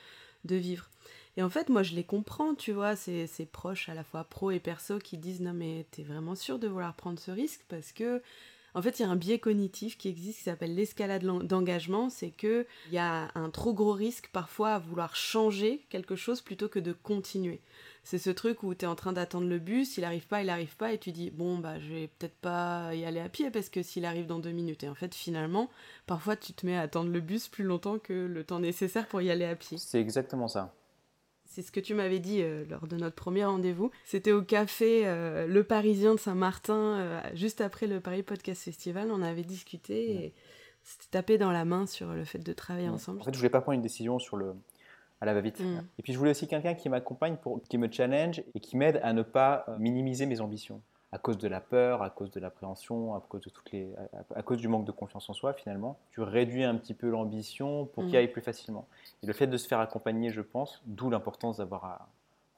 de 0.44 0.56
vivre. 0.56 0.88
Et 1.36 1.42
en 1.42 1.48
fait, 1.48 1.68
moi, 1.68 1.82
je 1.82 1.94
les 1.94 2.04
comprends, 2.04 2.54
tu 2.54 2.72
vois, 2.72 2.94
ces, 2.94 3.28
proches 3.50 3.88
à 3.88 3.94
la 3.94 4.04
fois 4.04 4.24
pro 4.24 4.50
et 4.50 4.60
perso 4.60 4.98
qui 4.98 5.16
disent 5.16 5.40
non, 5.40 5.54
mais 5.54 5.86
t'es 5.90 6.02
vraiment 6.02 6.34
sûr 6.34 6.58
de 6.58 6.68
vouloir 6.68 6.94
prendre 6.94 7.18
ce 7.18 7.30
risque 7.30 7.64
parce 7.68 7.92
que, 7.92 8.22
en 8.74 8.82
fait, 8.82 8.98
il 8.98 9.02
y 9.02 9.04
a 9.04 9.08
un 9.08 9.16
biais 9.16 9.38
cognitif 9.38 9.96
qui 9.96 10.08
existe 10.08 10.38
qui 10.38 10.44
s'appelle 10.44 10.74
l'escalade 10.74 11.24
d'engagement. 11.24 12.10
C'est 12.10 12.30
qu'il 12.30 12.66
y 12.90 12.98
a 12.98 13.30
un 13.34 13.50
trop 13.50 13.72
gros 13.72 13.92
risque 13.92 14.28
parfois 14.32 14.74
à 14.74 14.78
vouloir 14.78 15.16
changer 15.16 15.84
quelque 15.88 16.16
chose 16.16 16.42
plutôt 16.42 16.68
que 16.68 16.78
de 16.78 16.92
continuer. 16.92 17.60
C'est 18.04 18.18
ce 18.18 18.30
truc 18.30 18.62
où 18.62 18.74
tu 18.74 18.84
es 18.84 18.88
en 18.88 18.96
train 18.96 19.12
d'attendre 19.12 19.46
le 19.46 19.58
bus, 19.58 19.96
il 19.96 20.04
arrive 20.04 20.26
pas, 20.26 20.42
il 20.42 20.50
arrive 20.50 20.76
pas, 20.76 20.92
et 20.92 20.98
tu 20.98 21.12
dis 21.12 21.30
bon 21.30 21.58
bah 21.58 21.78
je 21.78 21.92
vais 21.92 22.08
peut-être 22.18 22.36
pas 22.36 22.94
y 22.94 23.04
aller 23.04 23.20
à 23.20 23.28
pied 23.28 23.50
parce 23.50 23.68
que 23.68 23.82
s'il 23.82 24.04
arrive 24.04 24.26
dans 24.26 24.40
deux 24.40 24.50
minutes. 24.50 24.82
Et 24.82 24.88
en 24.88 24.94
fait 24.94 25.14
finalement, 25.14 25.70
parfois 26.06 26.34
tu 26.36 26.52
te 26.52 26.66
mets 26.66 26.76
à 26.76 26.80
attendre 26.80 27.10
le 27.10 27.20
bus 27.20 27.48
plus 27.48 27.64
longtemps 27.64 27.98
que 27.98 28.12
le 28.12 28.44
temps 28.44 28.58
nécessaire 28.58 29.06
pour 29.06 29.22
y 29.22 29.30
aller 29.30 29.44
à 29.44 29.54
pied. 29.54 29.78
C'est 29.78 30.00
exactement 30.00 30.48
ça. 30.48 30.74
C'est 31.52 31.60
ce 31.60 31.70
que 31.70 31.80
tu 31.80 31.92
m'avais 31.92 32.18
dit 32.18 32.40
euh, 32.40 32.64
lors 32.70 32.86
de 32.86 32.96
notre 32.96 33.14
premier 33.14 33.44
rendez-vous. 33.44 33.90
C'était 34.06 34.32
au 34.32 34.40
café 34.40 35.02
euh, 35.04 35.46
Le 35.46 35.62
Parisien 35.62 36.14
de 36.14 36.18
Saint-Martin, 36.18 36.74
euh, 36.74 37.20
juste 37.34 37.60
après 37.60 37.86
le 37.86 38.00
Paris 38.00 38.22
Podcast 38.22 38.62
Festival. 38.62 39.10
On 39.12 39.20
avait 39.20 39.42
discuté 39.42 40.12
et 40.12 40.34
c'était 40.82 41.10
tapé 41.10 41.36
dans 41.36 41.52
la 41.52 41.66
main 41.66 41.86
sur 41.86 42.14
le 42.14 42.24
fait 42.24 42.38
de 42.38 42.52
travailler 42.54 42.88
ensemble. 42.88 43.20
En 43.20 43.24
fait, 43.24 43.34
je 43.34 43.36
voulais 43.36 43.50
pas 43.50 43.60
prendre 43.60 43.76
une 43.76 43.82
décision 43.82 44.18
sur 44.18 44.38
le 44.38 44.54
à 45.22 45.24
la 45.24 45.34
va-vite. 45.34 45.60
Mm. 45.60 45.82
Et 45.98 46.02
puis, 46.02 46.12
je 46.12 46.18
voulais 46.18 46.32
aussi 46.32 46.48
quelqu'un 46.48 46.74
qui 46.74 46.88
m'accompagne, 46.88 47.36
pour, 47.36 47.62
qui 47.62 47.78
me 47.78 47.90
challenge 47.90 48.42
et 48.54 48.60
qui 48.60 48.76
m'aide 48.76 49.00
à 49.04 49.12
ne 49.12 49.22
pas 49.22 49.64
minimiser 49.78 50.26
mes 50.26 50.40
ambitions 50.40 50.82
à 51.12 51.18
cause 51.18 51.38
de 51.38 51.46
la 51.46 51.60
peur, 51.60 52.02
à 52.02 52.10
cause 52.10 52.30
de 52.30 52.40
l'appréhension, 52.40 53.14
à 53.14 53.20
cause 53.20 53.42
de 53.42 53.50
toutes 53.50 53.70
les, 53.70 53.86
à, 54.34 54.42
cause 54.42 54.58
du 54.58 54.66
manque 54.66 54.86
de 54.86 54.92
confiance 54.92 55.28
en 55.28 55.34
soi 55.34 55.52
finalement. 55.52 55.98
Tu 56.10 56.22
réduis 56.22 56.64
un 56.64 56.74
petit 56.74 56.94
peu 56.94 57.08
l'ambition 57.10 57.84
pour 57.84 58.04
qu'il 58.04 58.14
mm. 58.14 58.16
aille 58.16 58.32
plus 58.32 58.40
facilement. 58.40 58.88
Et 59.22 59.26
le 59.26 59.32
fait 59.34 59.46
de 59.46 59.56
se 59.56 59.68
faire 59.68 59.78
accompagner, 59.78 60.30
je 60.30 60.40
pense, 60.40 60.82
d'où 60.86 61.08
l'importance 61.08 61.58
d'avoir 61.58 62.08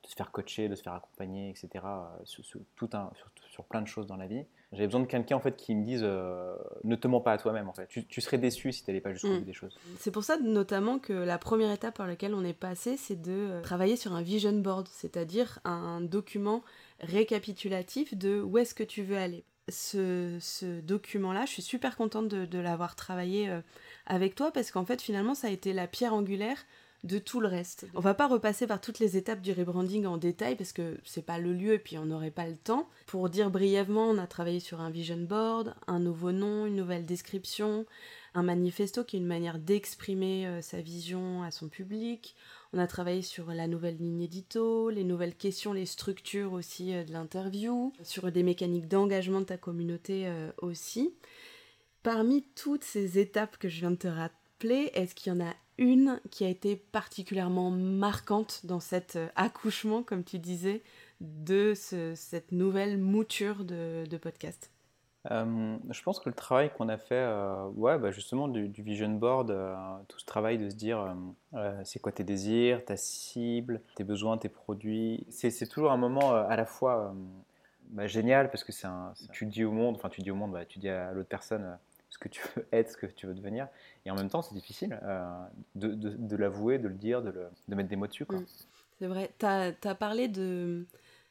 de 0.05 0.09
se 0.09 0.15
faire 0.15 0.31
coacher, 0.31 0.69
de 0.69 0.75
se 0.75 0.83
faire 0.83 0.95
accompagner, 0.95 1.51
etc. 1.51 1.69
Euh, 1.85 2.05
sur, 2.25 2.61
tout 2.77 2.91
un, 2.93 3.11
sur, 3.51 3.65
plein 3.65 3.83
de 3.83 3.89
choses 3.89 4.07
dans 4.07 4.17
la 4.17 4.27
vie. 4.27 4.45
J'avais 4.75 4.87
besoin 4.87 5.01
de 5.01 5.07
quelqu'un 5.07 5.37
en 5.37 5.41
fait 5.41 5.57
qui 5.57 5.75
me 5.75 5.85
dise 5.85 6.01
euh, 6.03 6.55
ne 6.83 6.97
te 6.97 7.07
mens 7.07 7.21
pas 7.21 7.33
à 7.33 7.39
toi-même 7.39 7.69
en 7.69 7.73
fait. 7.73 7.87
Tu, 7.87 8.21
serais 8.21 8.39
déçu 8.39 8.73
si 8.73 8.85
tu 8.85 8.91
n'allais 8.91 9.01
pas 9.01 9.13
jusqu'au 9.13 9.29
mm. 9.29 9.39
bout 9.39 9.45
des 9.45 9.53
choses. 9.53 9.79
C'est 9.99 10.11
pour 10.11 10.25
ça 10.25 10.37
notamment 10.37 10.99
que 10.99 11.13
la 11.13 11.39
première 11.39 11.73
étape 11.73 11.97
par 11.97 12.07
laquelle 12.07 12.35
on 12.35 12.45
est 12.45 12.53
passé, 12.53 12.97
c'est 12.97 13.21
de 13.21 13.33
euh, 13.33 13.63
travailler 13.63 13.97
sur 13.97 14.15
un 14.15 14.23
vision 14.23 14.53
board, 14.53 14.89
c'est-à-dire 14.89 15.61
un 15.65 16.01
document 16.01 16.63
récapitulatif 17.01 18.15
de 18.17 18.41
où 18.41 18.59
est-ce 18.59 18.75
que 18.75 18.85
tu 18.85 19.03
veux 19.03 19.17
aller. 19.17 19.45
Ce, 19.71 20.81
document-là, 20.81 21.47
je 21.47 21.53
suis 21.53 21.63
super 21.63 21.97
contente 21.97 22.29
de, 22.29 22.59
l'avoir 22.59 22.97
travaillé 22.97 23.49
euh, 23.49 23.61
avec 24.07 24.35
toi 24.35 24.51
parce 24.51 24.71
qu'en 24.71 24.85
fait, 24.85 25.01
finalement, 25.01 25.35
ça 25.35 25.47
a 25.47 25.51
été 25.51 25.73
la 25.73 25.87
pierre 25.87 26.13
angulaire 26.13 26.59
de 27.05 27.19
tout 27.19 27.39
le 27.39 27.49
reste. 27.49 27.87
On 27.95 28.01
va 28.01 28.15
pas 28.15 28.27
repasser 28.27 28.67
par 28.67 28.81
toutes 28.81 28.99
les 28.99 29.17
étapes 29.17 29.43
du 29.43 29.53
rebranding 29.53 30.07
en 30.07 30.17
détail 30.17 30.57
parce 30.57 30.73
que 30.73 30.99
c'est 31.05 31.25
pas 31.25 31.39
le 31.39 31.53
lieu 31.53 31.75
et 31.75 31.79
puis 31.79 31.99
on 31.99 32.07
n'aurait 32.07 32.31
pas 32.31 32.47
le 32.47 32.57
temps. 32.57 32.89
Pour 33.07 33.29
dire 33.29 33.51
brièvement, 33.51 34.09
on 34.09 34.19
a 34.19 34.27
travaillé 34.27 34.59
sur 34.59 34.81
un 34.81 34.91
vision 34.91 35.19
board, 35.19 35.75
un 35.87 36.01
nouveau 36.01 36.33
nom, 36.33 36.65
une 36.65 36.77
nouvelle 36.77 37.05
description, 37.05 37.85
un 38.33 38.43
manifesto 38.43 39.05
qui 39.05 39.17
est 39.17 39.21
une 39.21 39.27
manière 39.27 39.59
d'exprimer 39.59 40.47
euh, 40.47 40.63
sa 40.63 40.81
vision 40.81 41.43
à 41.43 41.51
son 41.51 41.69
public. 41.69 42.35
On 42.73 42.79
a 42.79 42.87
travaillé 42.87 43.21
sur 43.21 43.53
la 43.53 43.67
nouvelle 43.67 43.99
ligne 43.99 44.23
édito, 44.23 44.89
les 44.89 45.05
nouvelles 45.05 45.37
questions, 45.37 45.75
les 45.75 45.87
structures 45.87 46.55
aussi 46.55 46.95
euh, 46.95 47.05
de 47.05 47.13
l'interview, 47.13 47.93
sur 48.03 48.33
des 48.33 48.43
mécaniques 48.43 48.89
d'engagement 48.89 49.41
de 49.41 49.47
ta 49.47 49.59
communauté 49.59 50.27
euh, 50.27 50.51
aussi. 50.63 51.15
Parmi 52.03 52.45
toutes 52.55 52.85
ces 52.85 53.19
étapes 53.19 53.59
que 53.59 53.69
je 53.69 53.81
viens 53.81 53.91
de 53.91 53.97
te 53.97 54.09
rappeler, 54.09 54.91
est-ce 54.95 55.15
qu'il 55.15 55.33
y 55.33 55.37
en 55.37 55.45
a 55.45 55.55
une 55.79 56.21
qui 56.31 56.45
a 56.45 56.49
été 56.49 56.77
particulièrement 56.77 57.71
marquante 57.71 58.61
dans 58.65 58.81
cet 58.81 59.17
euh, 59.17 59.29
accouchement, 59.37 60.03
comme 60.03 60.25
tu 60.25 60.39
disais, 60.39 60.83
de 61.21 61.75
cette 61.75 62.53
nouvelle 62.53 62.99
mouture 62.99 63.65
de 63.65 64.17
podcast. 64.17 64.71
Euh, 65.31 65.77
je 65.91 66.03
pense 66.03 66.21
que 66.21 66.29
le 66.29 66.35
travail 66.35 66.71
qu'on 66.77 66.91
a 66.91 66.99
fait, 66.99 67.15
euh, 67.15 67.67
ouais, 67.77 67.99
bah 67.99 68.11
justement 68.11 68.47
du, 68.47 68.83
vision 68.83 69.09
board, 69.09 69.57
tout 70.07 70.19
ce 70.19 70.27
travail 70.27 70.59
de 70.59 70.69
se 70.69 70.75
dire 70.75 71.17
c'est 71.85 71.99
quoi 71.99 72.13
tes 72.13 72.25
désirs, 72.25 72.85
ta 72.85 72.97
cible, 72.97 73.81
tes 73.95 74.05
besoins, 74.05 74.37
tes 74.37 74.51
produits, 74.51 75.27
c'est 75.31 75.67
toujours 75.67 75.93
un 75.93 75.97
moment 75.97 76.35
à 76.35 76.57
la 76.57 76.67
fois 76.67 77.15
bah, 77.89 78.07
génial 78.07 78.51
parce 78.51 78.65
que 78.65 78.73
c'est 78.73 78.89
tu 79.33 79.47
dis 79.47 79.65
au 79.65 79.73
monde, 79.73 79.97
enfin 79.97 80.11
tu 80.11 80.21
dis 80.21 80.31
au 80.31 80.35
monde, 80.35 80.53
bah, 80.53 80.67
tu 80.67 80.79
dis 80.79 80.91
à 80.91 81.13
l'autre 81.13 81.29
personne 81.29 81.79
ce 82.15 82.19
que 82.19 82.29
tu 82.29 82.43
veux 82.55 82.67
être, 82.73 82.91
ce 82.91 82.97
que 82.97 83.07
tu 83.07 83.27
veux 83.27 83.35
devenir, 83.35 83.69
et 84.07 84.11
en 84.11 84.15
même 84.15 84.29
temps 84.29 84.43
c'est 84.43 84.55
difficile 84.55 84.99
de, 85.75 85.89
de, 85.89 86.11
de 86.11 86.37
l'avouer, 86.37 86.79
de 86.79 86.89
le 86.89 86.95
dire, 86.95 87.23
de, 87.23 87.31
le, 87.31 87.49
de, 87.69 87.75
mettre 87.75 87.89
des 87.89 87.97
mots 87.97 88.07
dessus. 88.07 88.25
Mm. 88.29 88.45
C'est 88.99 89.07
vrai, 89.07 89.33
tu 89.39 89.47
as, 89.47 89.73
as, 89.85 89.95
parlé 89.95 90.29
de 90.29 90.87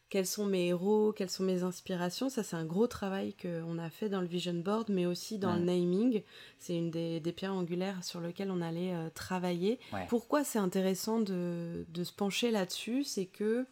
quels 0.09 0.27
sont 0.27 0.45
mes 0.45 0.67
héros, 0.67 1.13
quelles 1.13 1.29
sont 1.29 1.43
mes 1.43 1.63
inspirations. 1.63 2.29
Ça, 2.29 2.43
c'est 2.43 2.57
un 2.57 2.65
gros 2.65 2.87
travail 2.87 3.33
qu'on 3.41 3.79
a 3.79 3.89
fait 3.89 4.09
dans 4.09 4.21
le 4.21 4.27
vision 4.27 4.53
board, 4.53 4.89
mais 4.89 5.05
aussi 5.05 5.39
dans 5.39 5.55
le 5.55 5.61
naming. 5.61 6.21
C'est 6.59 6.75
une 6.75 6.91
des, 6.91 7.33
pierres 7.35 7.55
angulaires 7.55 8.03
sur 8.03 8.19
lesquelles 8.19 8.51
on 8.51 8.61
allait 8.61 8.93
euh, 8.93 9.09
travailler. 9.09 9.79
Pourquoi 10.09 10.43
c'est 10.43 10.59
intéressant 10.59 11.19
de, 11.19 11.85
se 11.95 12.11
pencher 12.11 12.51
là-dessus? 12.51 13.05
C'est 13.05 13.25
que 13.25 13.65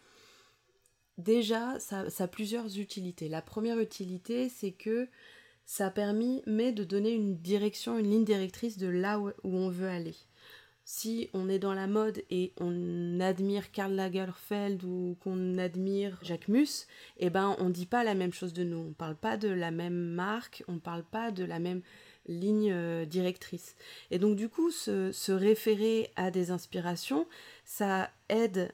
déjà, 1.17 1.77
ça, 1.79 2.09
ça, 2.09 2.23
a 2.23 2.27
plusieurs 2.27 2.79
utilités. 2.79 3.27
La 3.27 3.41
première 3.41 3.77
utilité, 3.79 4.49
c'est 4.49 4.71
que 4.71 5.09
ça 5.65 5.87
a 5.87 5.91
permis 5.91 6.41
mais 6.45 6.71
de 6.71 6.83
donner 6.83 7.11
une 7.11 7.37
direction, 7.37 7.97
une 7.97 8.09
ligne 8.09 8.25
directrice 8.25 8.77
de 8.77 8.87
là 8.87 9.19
où 9.19 9.31
on 9.43 9.69
veut 9.69 9.89
aller 9.89 10.15
si 10.83 11.29
on 11.33 11.47
est 11.47 11.57
dans 11.57 11.73
la 11.73 11.87
mode 11.87 12.21
et 12.29 12.53
on 12.59 13.19
admire 13.21 13.71
Karl 13.71 13.93
Lagerfeld 13.93 14.83
ou 14.83 15.15
qu'on 15.21 15.57
admire 15.57 16.19
Jacques 16.21 16.47
Mus, 16.47 16.85
eh 17.17 17.29
ben 17.29 17.55
on 17.59 17.69
dit 17.69 17.85
pas 17.85 18.03
la 18.03 18.13
même 18.13 18.33
chose 18.33 18.51
de 18.51 18.63
nous. 18.63 18.89
On 18.89 18.93
parle 18.93 19.15
pas 19.15 19.37
de 19.37 19.47
la 19.47 19.71
même 19.71 19.93
marque, 19.93 20.63
on 20.67 20.79
parle 20.79 21.03
pas 21.03 21.31
de 21.31 21.45
la 21.45 21.59
même 21.59 21.81
ligne 22.27 22.71
euh, 22.73 23.05
directrice. 23.05 23.75
Et 24.09 24.19
donc 24.19 24.35
du 24.35 24.49
coup, 24.49 24.69
se, 24.69 25.31
référer 25.31 26.11
à 26.15 26.29
des 26.29 26.51
inspirations, 26.51 27.27
ça 27.63 28.09
aide 28.27 28.73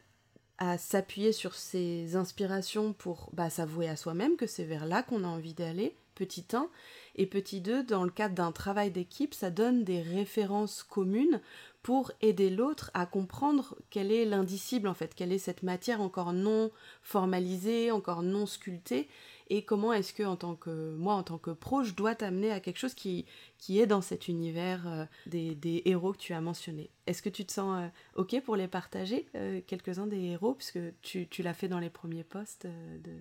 à 0.58 0.80
s'appuyer 0.80 1.32
sur 1.32 1.54
ces 1.54 2.16
inspirations 2.16 2.94
pour 2.94 3.30
bah, 3.34 3.52
s'avouer 3.52 3.90
à 3.90 3.96
soi-même 3.96 4.38
que 4.38 4.48
c'est 4.48 4.64
vers 4.64 4.88
là 4.88 5.04
qu'on 5.04 5.24
a 5.24 5.28
envie 5.28 5.54
d'aller, 5.54 5.96
petit 6.18 6.46
1. 6.52 6.70
Et 7.16 7.26
petit 7.26 7.62
2, 7.62 7.84
dans 7.84 8.04
le 8.04 8.12
cadre 8.12 8.36
d'un 8.36 8.52
travail 8.52 8.92
d'équipe, 8.92 9.34
ça 9.34 9.50
donne 9.50 9.84
des 9.84 10.02
références 10.02 10.84
communes 10.84 11.42
pour 11.82 12.12
aider 12.22 12.50
l'autre 12.50 12.92
à 12.94 13.06
comprendre 13.06 13.78
quel 13.90 14.12
est 14.12 14.26
l'indicible 14.26 14.88
en 14.88 14.94
fait, 14.94 15.16
quelle 15.16 15.32
est 15.32 15.38
cette 15.38 15.64
matière 15.64 16.02
encore 16.02 16.34
non 16.34 16.70
formalisée, 17.02 17.92
encore 17.92 18.24
non 18.24 18.46
sculptée, 18.46 19.08
et 19.50 19.64
comment 19.64 19.94
est-ce 19.94 20.14
que 20.14 20.24
en 20.24 20.36
tant 20.36 20.56
que 20.56 20.96
moi 20.98 21.14
en 21.14 21.24
tant 21.24 21.38
que 21.38 21.52
pro 21.52 21.84
je 21.84 21.94
dois 21.94 22.14
t'amener 22.14 22.52
à 22.52 22.60
quelque 22.60 22.78
chose 22.78 22.94
qui, 22.94 23.26
qui 23.58 23.80
est 23.80 23.88
dans 23.88 24.02
cet 24.02 24.28
univers 24.28 24.86
euh, 24.88 25.06
des, 25.28 25.82
héros 25.86 26.12
que 26.12 26.18
tu 26.18 26.34
as 26.34 26.42
mentionnés. 26.42 26.90
Est-ce 27.06 27.22
que 27.22 27.30
tu 27.30 27.46
te 27.46 27.54
sens 27.54 27.82
euh, 27.82 28.22
ok 28.22 28.42
pour 28.42 28.58
les 28.58 28.68
partager 28.68 29.26
euh, 29.36 29.62
quelques-uns 29.66 30.08
des 30.08 30.20
héros 30.20 30.56
puisque 30.56 30.80
tu, 31.02 31.28
tu 31.30 31.42
l'as 31.42 31.54
fait 31.54 31.70
dans 31.70 31.80
les 31.80 31.90
premiers 31.90 32.26
posts 32.26 32.68
de 32.68 33.14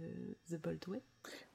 The 0.51 0.61
Bold 0.61 0.85
Way? 0.89 1.03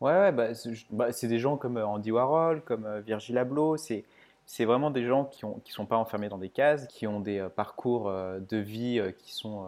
Ouais, 0.02 0.32
bah, 0.32 0.50
bah, 0.90 1.12
c'est 1.12 1.28
des 1.28 1.40
gens 1.40 1.58
comme 1.58 1.78
Andy 1.78 2.12
Warhol, 2.12 2.62
comme 2.62 3.00
Virgil 3.00 3.38
Abloh, 3.38 3.78
c'est 3.78 4.66
vraiment 4.66 4.92
des 4.92 5.06
gens 5.06 5.26
qui 5.26 5.46
ne 5.46 5.54
qui 5.64 5.72
sont 5.72 5.86
pas 5.86 5.98
enfermés 5.98 6.30
dans 6.30 6.38
des 6.38 6.50
cases, 6.50 6.88
qui 6.88 7.08
ont 7.08 7.20
des 7.20 7.48
parcours 7.56 8.12
de 8.12 8.58
vie 8.58 9.02
qui 9.18 9.34
sont 9.34 9.66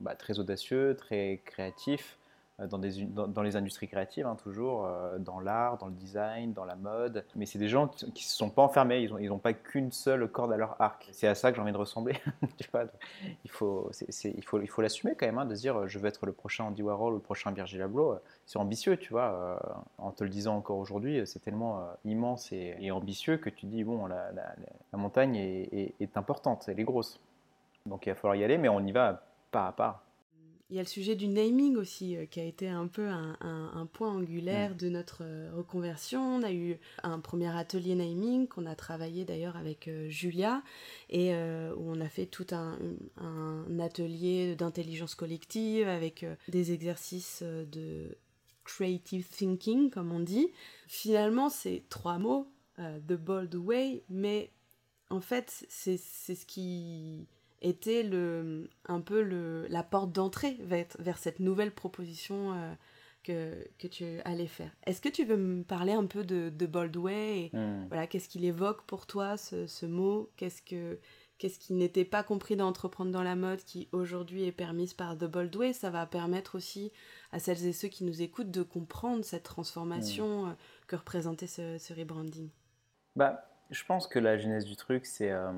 bah, 0.00 0.14
très 0.14 0.38
audacieux, 0.38 0.96
très 0.96 1.40
créatifs, 1.44 2.16
euh, 2.16 2.23
dans, 2.58 2.78
des, 2.78 3.04
dans, 3.04 3.42
les 3.42 3.56
industries 3.56 3.88
créatives, 3.88 4.26
hein, 4.26 4.36
toujours, 4.40 4.86
euh, 4.86 5.18
dans 5.18 5.40
l'art, 5.40 5.76
dans 5.78 5.86
le 5.86 5.92
design, 5.92 6.52
dans 6.52 6.64
la 6.64 6.76
mode. 6.76 7.24
Mais 7.34 7.46
c'est 7.46 7.58
des 7.58 7.68
gens 7.68 7.88
qui 7.88 8.06
ne 8.06 8.16
se 8.16 8.36
sont 8.36 8.48
pas 8.48 8.62
enfermés, 8.62 9.00
ils 9.00 9.28
n'ont 9.28 9.38
pas 9.38 9.52
qu'une 9.52 9.90
seule 9.90 10.28
corde 10.28 10.52
à 10.52 10.56
leur 10.56 10.80
arc. 10.80 11.08
C'est 11.10 11.26
à 11.26 11.34
ça 11.34 11.50
que 11.50 11.56
j'ai 11.56 11.62
envie 11.62 11.72
de 11.72 11.76
ressembler. 11.76 12.14
il 13.44 13.50
faut 13.50 13.90
l'assumer 14.78 15.16
quand 15.16 15.26
même, 15.26 15.38
hein, 15.38 15.46
de 15.46 15.54
dire 15.54 15.88
je 15.88 15.98
veux 15.98 16.06
être 16.06 16.26
le 16.26 16.32
prochain 16.32 16.64
Andy 16.64 16.82
Warhol 16.82 17.14
ou 17.14 17.16
le 17.16 17.22
prochain 17.22 17.50
Virgil 17.50 17.82
Abloh. 17.82 18.18
C'est 18.46 18.58
ambitieux, 18.58 18.96
tu 18.96 19.10
vois. 19.10 19.32
Euh, 19.34 19.56
en 19.98 20.12
te 20.12 20.22
le 20.22 20.30
disant 20.30 20.56
encore 20.56 20.78
aujourd'hui, 20.78 21.26
c'est 21.26 21.40
tellement 21.40 21.84
immense 22.04 22.52
et, 22.52 22.90
ambitieux 22.92 23.36
que 23.36 23.50
tu 23.50 23.66
dis 23.66 23.82
bon, 23.82 24.06
la, 24.06 24.32
montagne 24.92 25.34
est, 25.34 25.68
est, 25.72 25.94
est 25.98 26.16
importante, 26.16 26.66
elle 26.68 26.78
est 26.78 26.84
grosse. 26.84 27.18
Donc 27.86 28.06
il 28.06 28.10
va 28.10 28.14
falloir 28.14 28.36
y 28.36 28.44
aller, 28.44 28.58
mais 28.58 28.68
on 28.68 28.80
y 28.80 28.92
va 28.92 29.22
pas 29.50 29.66
à 29.66 29.72
pas. 29.72 30.04
Il 30.70 30.76
y 30.76 30.78
a 30.78 30.82
le 30.82 30.88
sujet 30.88 31.14
du 31.14 31.28
naming 31.28 31.76
aussi, 31.76 32.16
euh, 32.16 32.24
qui 32.24 32.40
a 32.40 32.44
été 32.44 32.68
un 32.68 32.86
peu 32.86 33.08
un, 33.08 33.88
point 33.92 34.10
angulaire 34.10 34.72
mm. 34.72 34.76
de 34.76 34.88
notre 34.88 35.22
euh, 35.22 35.50
reconversion. 35.54 36.36
On 36.36 36.42
a 36.42 36.52
eu 36.52 36.78
un 37.02 37.20
premier 37.20 37.54
atelier 37.54 37.94
naming 37.94 38.48
qu'on 38.48 38.64
a 38.64 38.74
travaillé 38.74 39.24
d'ailleurs 39.24 39.56
avec 39.56 39.88
euh, 39.88 40.08
Julia, 40.08 40.62
et 41.10 41.34
où 41.34 41.90
on 41.90 42.00
a 42.00 42.08
fait 42.08 42.26
tout 42.26 42.46
un, 42.52 42.78
atelier 43.78 44.56
d'intelligence 44.56 45.14
collective 45.14 45.86
avec 45.86 46.24
des 46.48 46.72
exercices 46.72 47.42
de 47.42 48.16
creative 48.64 49.28
thinking, 49.28 49.90
comme 49.90 50.12
on 50.12 50.20
dit. 50.20 50.48
Finalement, 50.88 51.50
c'est 51.50 51.84
trois 51.88 52.18
mots, 52.18 52.48
The 52.78 53.12
Bold 53.12 53.54
Way, 53.54 54.02
mais 54.08 54.50
en 55.10 55.20
fait, 55.20 55.66
c'est 55.68 55.98
ce 55.98 56.46
qui 56.46 57.26
était 57.64 58.02
le, 58.02 58.68
un 58.86 59.00
peu 59.00 59.22
le, 59.22 59.66
la 59.68 59.82
porte 59.82 60.12
d'entrée 60.12 60.56
vers, 60.60 60.86
vers, 60.98 61.18
cette 61.18 61.40
nouvelle 61.40 61.72
proposition 61.72 62.52
euh, 62.52 62.74
que, 63.22 63.66
que, 63.78 63.86
tu 63.86 64.04
allais 64.24 64.46
faire. 64.46 64.70
Est-ce 64.86 65.00
que 65.00 65.08
tu 65.08 65.24
veux 65.24 65.38
me 65.38 65.64
parler 65.64 65.92
un 65.92 66.04
peu 66.04 66.24
de, 66.24 66.50
de 66.50 66.66
Boldway 66.66 67.50
hmm. 67.52 67.86
voilà, 67.88 68.06
Qu'est-ce 68.06 68.28
qu'il 68.28 68.44
évoque 68.44 68.82
pour 68.82 69.06
toi, 69.06 69.36
ce, 69.36 69.66
ce 69.66 69.86
mot? 69.86 70.30
Qu'est-ce 70.36 70.62
que 70.62 70.98
qu'est-ce 71.38 71.58
qui 71.58 71.72
n'était 71.72 72.04
pas 72.04 72.22
compris 72.22 72.54
d'entreprendre 72.54 73.10
dans 73.10 73.24
la 73.24 73.34
mode, 73.34 73.58
qui 73.64 73.88
aujourd'hui 73.90 74.44
est 74.44 74.52
permise 74.52 74.94
par 74.94 75.18
The 75.18 75.24
Bold 75.24 75.54
Way, 75.56 75.72
ça 75.72 75.90
va 75.90 76.06
permettre 76.06 76.54
aussi 76.54 76.92
à 77.32 77.40
celles 77.40 77.66
et 77.66 77.72
ceux 77.72 77.88
qui 77.88 78.04
nous 78.04 78.22
écoutent 78.22 78.52
de 78.52 78.62
comprendre 78.62 79.24
cette 79.24 79.42
transformation 79.42 80.46
hmm. 80.46 80.48
euh, 80.50 80.54
que 80.86 80.96
représentait 80.96 81.48
ce, 81.48 81.76
ce, 81.78 81.92
rebranding. 81.92 82.50
Bah, 83.16 83.50
je 83.70 83.84
pense 83.84 84.06
que 84.06 84.20
la 84.20 84.38
genèse 84.38 84.64
du 84.64 84.76
truc, 84.76 85.06
c'est 85.06 85.32
euh, 85.32 85.50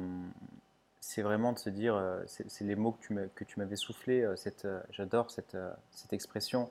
c'est 1.07 1.23
vraiment 1.23 1.53
de 1.53 1.59
se 1.59 1.71
dire, 1.71 1.95
euh, 1.95 2.21
c'est 2.27 2.64
les 2.64 2.75
mots 2.75 2.97
que 3.35 3.45
tu 3.45 3.59
m'avais 3.61 3.77
soufflé, 3.77 4.23
euh, 4.23 4.35
euh, 4.64 4.81
j'adore 4.90 5.31
cette, 5.31 5.57
cette 5.92 6.12
expression, 6.12 6.69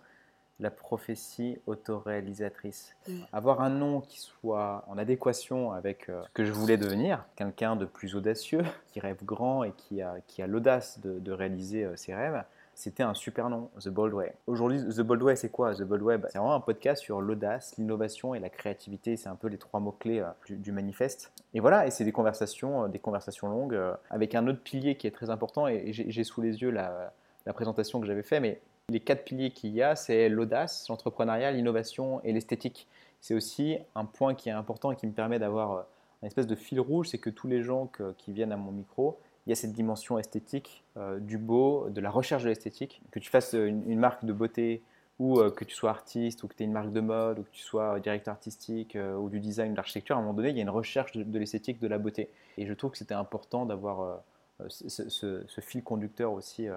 la 0.60 0.70
prophétie 0.72 1.58
autoréalisatrice. 1.68 2.96
Mm. 3.08 3.14
Avoir 3.32 3.62
un 3.62 3.70
nom 3.70 4.02
qui 4.02 4.20
soit 4.20 4.84
en 4.88 4.98
adéquation 4.98 5.72
avec 5.72 6.08
ce 6.08 6.30
que 6.34 6.44
je 6.44 6.52
voulais 6.52 6.76
devenir, 6.76 7.24
quelqu'un 7.38 7.78
de 7.78 7.86
plus 7.86 8.14
audacieux, 8.16 8.64
qui 8.92 9.00
rêve 9.00 9.24
grand 9.24 9.64
et 9.64 9.72
qui 9.72 10.02
a, 10.02 10.16
qui 10.28 10.42
a 10.42 10.48
l'audace 10.48 11.00
de, 11.00 11.18
de, 11.20 11.32
réaliser 11.32 11.88
ses 11.96 12.14
rêves, 12.14 12.44
c'était 12.76 13.04
un 13.04 13.14
super 13.14 13.50
nom, 13.50 13.70
The 13.80 13.88
Bold 13.88 14.14
Way. 14.14 14.34
Aujourd'hui, 14.48 14.80
The 14.80 15.00
Bold 15.00 15.24
Way, 15.24 15.38
c'est 15.38 15.50
quoi? 15.50 15.74
The 15.74 15.84
Bold 15.84 16.02
Way 16.04 16.18
bah, 16.18 16.28
C'est 16.30 16.38
vraiment 16.38 16.54
un 16.54 16.60
podcast 16.60 17.02
sur 17.02 17.22
l'audace, 17.22 17.78
l'innovation 17.78 18.36
et 18.36 18.40
la 18.40 18.50
créativité. 18.50 19.16
C'est 19.16 19.30
un 19.30 19.36
peu 19.36 19.48
les 19.48 19.58
trois 19.58 19.80
mots-clés 19.80 20.20
euh, 20.20 20.56
du, 20.56 20.74
manifeste. 20.74 21.32
Et 21.54 21.62
voilà, 21.62 21.88
et 21.88 21.92
c'est 21.92 22.04
des 22.04 22.12
conversations, 22.12 22.84
euh, 22.84 22.88
des 22.90 23.00
conversations 23.00 23.48
longues, 23.48 23.76
euh, 23.76 23.94
avec 24.10 24.36
un 24.36 24.46
autre 24.48 24.60
pilier 24.60 24.96
qui 24.96 25.08
est 25.08 25.12
très 25.12 25.30
important, 25.30 25.68
et, 25.68 25.94
j'ai 25.94 26.24
sous 26.26 26.42
les 26.42 26.62
yeux 26.62 26.70
la, 26.70 27.14
présentation 27.54 28.02
que 28.02 28.08
j'avais 28.08 28.24
faite, 28.24 28.42
mais 28.42 28.60
les 28.90 29.00
quatre 29.00 29.24
piliers 29.24 29.52
qu'il 29.52 29.72
y 29.72 29.82
a, 29.82 29.96
c'est 29.96 30.28
l'audace, 30.28 30.88
l'entrepreneuriat, 30.90 31.52
l'innovation 31.52 32.22
et 32.24 32.34
l'esthétique. 32.34 32.88
C'est 33.22 33.36
aussi 33.36 33.78
un 33.96 34.04
point 34.04 34.36
qui 34.36 34.50
est 34.50 34.54
important 34.54 34.92
et 34.92 34.98
qui 34.98 35.08
me 35.08 35.14
permet 35.14 35.40
d'avoir 35.40 35.86
une 36.22 36.28
espèce 36.28 36.48
de 36.48 36.56
fil 36.56 36.80
rouge, 36.80 37.08
c'est 37.08 37.18
que 37.20 37.30
tous 37.30 37.48
les 37.48 37.64
gens 37.64 37.90
qui 38.18 38.34
viennent 38.34 38.52
à 38.52 38.58
mon 38.58 38.72
micro, 38.72 39.18
il 39.46 39.52
y 39.52 39.54
a 39.54 39.56
cette 39.56 39.74
dimension 39.74 40.18
esthétique, 40.18 40.84
euh, 40.98 41.20
du 41.20 41.38
beau, 41.38 41.90
de 41.90 42.02
la 42.02 42.10
recherche 42.10 42.44
de 42.44 42.50
l'esthétique. 42.50 43.02
Que 43.12 43.20
tu 43.20 43.30
fasses 43.30 43.54
euh, 43.54 43.68
une, 43.68 44.00
marque 44.00 44.26
de 44.26 44.34
beauté 44.34 44.82
ou 45.20 45.40
euh, 45.40 45.52
que 45.52 45.64
tu 45.64 45.76
sois 45.76 45.92
artiste 45.92 46.44
ou 46.44 46.48
que 46.48 46.56
tu 46.56 46.64
aies 46.64 46.66
une 46.66 46.72
marque 46.72 46.92
de 46.92 47.00
mode 47.00 47.40
ou 47.40 47.44
que 47.44 47.52
tu 47.52 47.62
sois 47.62 48.00
directeur 48.00 48.34
artistique 48.34 48.98
ou 49.20 49.30
du 49.30 49.40
design, 49.40 49.72
de 49.72 49.78
l'architecture, 49.78 50.16
à 50.16 50.20
un 50.20 50.22
moment 50.24 50.34
donné, 50.34 50.50
il 50.50 50.56
y 50.56 50.60
a 50.60 50.64
une 50.64 50.70
recherche 50.70 51.14
de, 51.16 51.40
l'esthétique, 51.40 51.80
de 51.80 51.88
la 51.88 52.00
beauté. 52.00 52.30
Et 52.58 52.66
je 52.66 52.74
trouve 52.74 52.92
que 52.92 52.98
c'était 52.98 53.14
important 53.14 53.66
d'avoir 53.66 54.22
ce, 54.68 55.62
fil 55.62 55.84
conducteur 55.84 56.34
aussi, 56.34 56.68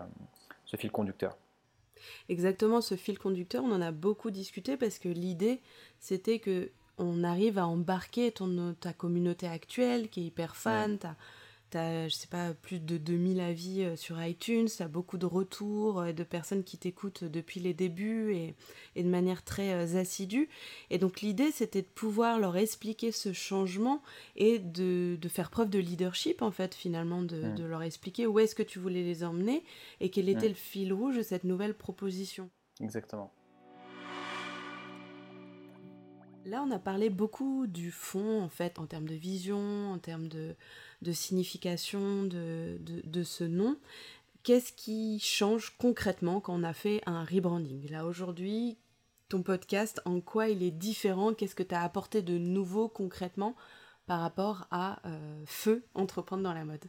ce 0.66 0.76
fil 0.76 0.90
conducteur. 0.90 1.37
Exactement, 2.28 2.81
ce 2.81 2.94
fil 2.94 3.18
conducteur, 3.18 3.64
on 3.64 3.72
en 3.72 3.81
a 3.81 3.90
beaucoup 3.90 4.31
discuté 4.31 4.76
parce 4.76 4.98
que 4.98 5.09
l'idée, 5.09 5.61
c'était 5.98 6.38
que 6.38 6.70
on 6.98 7.24
arrive 7.24 7.59
à 7.59 7.66
embarquer 7.66 8.31
ton, 8.31 8.74
ta 8.74 8.92
communauté 8.92 9.46
actuelle 9.46 10.09
qui 10.09 10.20
est 10.20 10.24
hyper 10.24 10.57
fan, 10.57 10.98
T'as, 11.70 12.09
je 12.09 12.14
sais 12.14 12.28
pas, 12.28 12.54
plus 12.54 12.81
de 12.81 12.96
2000 12.96 13.40
avis 13.40 13.83
euh, 13.83 13.94
sur 13.94 14.22
iTunes, 14.22 14.68
t'as 14.76 14.88
beaucoup 14.88 15.18
de 15.18 15.26
retours 15.26 16.04
et 16.04 16.11
euh, 16.11 16.12
de 16.12 16.24
personnes 16.24 16.64
qui 16.64 16.78
t'écoutent 16.78 17.24
depuis 17.24 17.61
les 17.61 17.74
débuts 17.74 18.35
et, 18.35 18.54
et 18.96 19.02
de 19.02 19.09
manière 19.09 19.42
très 19.44 19.72
euh, 19.74 20.00
assidue. 20.00 20.48
Et 20.88 20.96
donc 20.96 21.20
l'idée, 21.20 21.50
c'était 21.50 21.83
de 21.83 21.87
pouvoir 21.87 22.38
leur 22.38 22.57
expliquer 22.57 23.12
ce 23.12 23.35
changement 23.35 24.02
et 24.37 24.59
de, 24.59 25.18
de 25.20 25.28
faire 25.28 25.50
preuve 25.50 25.68
de 25.68 25.78
leadership, 25.78 26.40
en 26.40 26.50
fait, 26.50 26.74
finalement, 26.74 27.22
de, 27.22 27.42
mm. 27.42 27.54
de 27.54 27.64
leur 27.64 27.83
expliquer 27.83 28.26
où 28.26 28.38
est-ce 28.38 28.54
que 28.54 28.62
tu 28.62 28.78
voulais 28.78 29.02
les 29.02 29.22
emmener 29.22 29.62
et 30.00 30.11
quel 30.11 30.31
était 30.31 30.46
mm. 30.46 30.50
le 30.50 30.54
fil 30.54 30.92
rouge 30.94 31.16
de 31.16 31.22
cette 31.22 31.44
nouvelle 31.44 31.74
proposition. 31.74 32.48
Exactement. 32.81 33.31
Là, 36.49 36.65
on 36.67 36.71
a 36.71 36.79
parlé 36.79 37.11
beaucoup 37.11 37.67
du 37.67 37.91
fond, 37.91 38.41
en 38.41 38.49
fait, 38.49 38.79
en 38.79 38.87
termes 38.87 39.07
de 39.07 39.15
vision, 39.15 39.93
en 39.93 39.99
termes 39.99 40.29
de, 40.29 40.57
signification 41.13 42.25
de, 42.25 42.79
de, 42.81 43.23
ce 43.23 43.45
nom. 43.45 43.77
Qu'est-ce 44.45 44.73
qui 44.73 45.21
change 45.21 45.77
concrètement 45.77 46.41
quand 46.41 46.59
on 46.59 46.63
a 46.63 46.73
fait 46.73 47.03
un 47.05 47.23
rebranding? 47.23 47.91
Là, 47.91 48.07
aujourd'hui, 48.07 48.79
ton 49.29 49.43
podcast, 49.43 50.01
en 50.07 50.23
quoi 50.23 50.49
il 50.49 50.63
est 50.63 50.71
différent? 50.71 51.35
Qu'est-ce 51.35 51.55
que 51.55 51.63
tu 51.63 51.75
as 51.75 51.83
apporté 51.83 52.23
de 52.23 52.39
nouveau 52.39 52.89
concrètement 52.89 53.55
par 54.07 54.21
rapport 54.21 54.67
à 54.71 55.07
euh, 55.07 55.43
Feu, 55.45 55.85
entreprendre 55.93 56.43
dans 56.43 56.55
la 56.55 56.65
mode? 56.65 56.87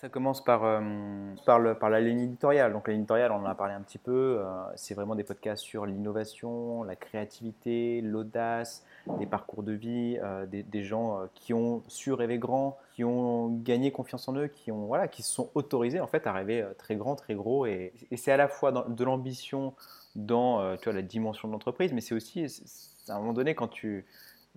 Ça 0.00 0.08
commence 0.08 0.44
par, 0.44 0.62
euh, 0.64 1.34
par, 1.44 1.90
la 1.90 2.00
ligne 2.00 2.20
éditoriale. 2.20 2.72
Donc, 2.72 2.86
la 2.86 2.92
ligne 2.92 3.00
éditoriale, 3.00 3.32
on 3.32 3.40
en 3.40 3.46
a 3.46 3.54
parlé 3.56 3.74
un 3.74 3.80
petit 3.80 3.98
peu. 3.98 4.38
Euh, 4.38 4.62
c'est 4.76 4.94
vraiment 4.94 5.16
des 5.16 5.24
podcasts 5.24 5.62
sur 5.62 5.86
l'innovation, 5.86 6.84
la 6.84 6.94
créativité, 6.94 8.00
l'audace, 8.00 8.84
les 9.18 9.26
parcours 9.26 9.64
de 9.64 9.72
vie, 9.72 10.16
euh, 10.22 10.46
des, 10.46 10.62
des, 10.62 10.84
gens 10.84 11.26
qui 11.34 11.52
ont 11.52 11.82
su 11.88 12.12
rêver 12.12 12.38
grand, 12.38 12.78
qui 12.94 13.02
ont 13.02 13.48
gagné 13.48 13.90
confiance 13.90 14.28
en 14.28 14.36
eux, 14.36 14.46
qui, 14.46 14.70
ont, 14.70 14.86
voilà, 14.86 15.08
qui 15.08 15.24
se 15.24 15.32
sont 15.32 15.50
autorisés 15.56 15.98
en 15.98 16.06
fait, 16.06 16.28
à 16.28 16.32
rêver 16.32 16.64
très 16.78 16.94
grand, 16.94 17.16
très 17.16 17.34
gros. 17.34 17.66
Et, 17.66 17.92
c'est 18.16 18.30
à 18.30 18.36
la 18.36 18.46
fois 18.46 18.70
de 18.70 19.04
l'ambition 19.04 19.74
dans 20.14 20.76
tu 20.76 20.84
vois, 20.84 20.92
la 20.92 21.02
dimension 21.02 21.48
de 21.48 21.52
l'entreprise, 21.52 21.92
mais 21.92 22.00
c'est 22.00 22.14
aussi, 22.14 22.46
à 23.08 23.14
un 23.14 23.18
moment 23.18 23.32
donné, 23.32 23.56
quand 23.56 23.68
tu. 23.68 24.06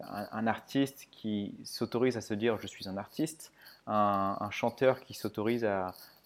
un 0.04 0.45
artiste 0.45 1.08
qui 1.10 1.56
s'autorise 1.63 2.15
à 2.15 2.21
se 2.21 2.36
dire 2.36 2.60
je 2.60 2.67
suis 2.67 2.88
un 2.88 2.97
artiste, 2.97 3.51
un, 3.88 4.50
chanteur 4.52 5.02
qui 5.02 5.13
s'autorise 5.13 5.67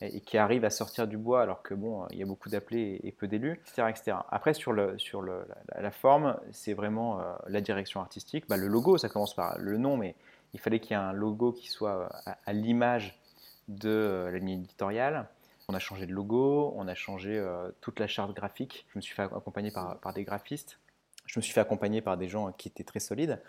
et 0.02 0.22
qui 0.22 0.38
arrive 0.38 0.66
à 0.66 0.70
sortir 0.70 1.08
du 1.08 1.18
bois 1.18 1.42
alors 1.42 1.62
que 1.62 1.74
bon, 1.74 2.06
il 2.12 2.18
y 2.18 2.24
a 2.24 2.26
beaucoup 2.26 2.50
d'appelés 2.50 3.00
et 3.04 3.12
peu 3.12 3.28
d'élus, 3.28 3.62
etc., 3.66 3.88
etc. 3.90 4.18
Après 4.30 4.54
sur 4.54 4.74
la, 4.74 5.92
forme, 5.92 6.38
c'est 6.52 6.74
vraiment 6.74 7.20
euh, 7.20 7.34
la 7.48 7.62
direction 7.62 8.02
artistique. 8.02 8.46
Bah, 8.48 8.58
le 8.58 8.68
logo, 8.68 8.98
ça 8.98 9.10
commence 9.10 9.36
par 9.36 9.58
le 9.58 9.78
nom, 9.78 9.98
mais 9.98 10.16
il 10.54 10.60
fallait 10.60 10.80
qu'il 10.80 10.92
y 10.92 10.94
ait 10.94 11.04
un 11.04 11.14
logo 11.14 11.52
qui 11.52 11.70
soit 11.70 12.10
euh, 12.28 12.32
à, 12.46 12.54
l'image 12.54 13.20
de 13.68 13.90
euh, 13.90 14.32
la 14.32 14.40
ligne 14.40 14.64
éditoriale. 14.64 15.28
On 15.68 15.74
a 15.74 15.80
changé 15.80 16.06
de 16.06 16.14
logo, 16.14 16.74
on 16.76 16.88
a 16.88 16.94
changé 16.94 17.44
toute 17.82 18.00
la 18.00 18.06
charte 18.06 18.36
graphique. 18.36 18.86
Je 18.94 19.00
me 19.00 19.02
suis 19.02 19.16
fait 19.16 19.24
accompagner 19.24 19.72
par 19.72 20.14
des 20.14 20.24
graphistes. 20.24 20.78
Je 21.26 21.40
me 21.40 21.42
suis 21.42 21.54
fait 21.54 21.60
accompagner 21.62 22.02
par 22.02 22.18
des 22.18 22.28
gens 22.28 22.52
qui 22.52 22.68
étaient 22.68 22.84
très 22.84 23.00
solides. 23.00 23.42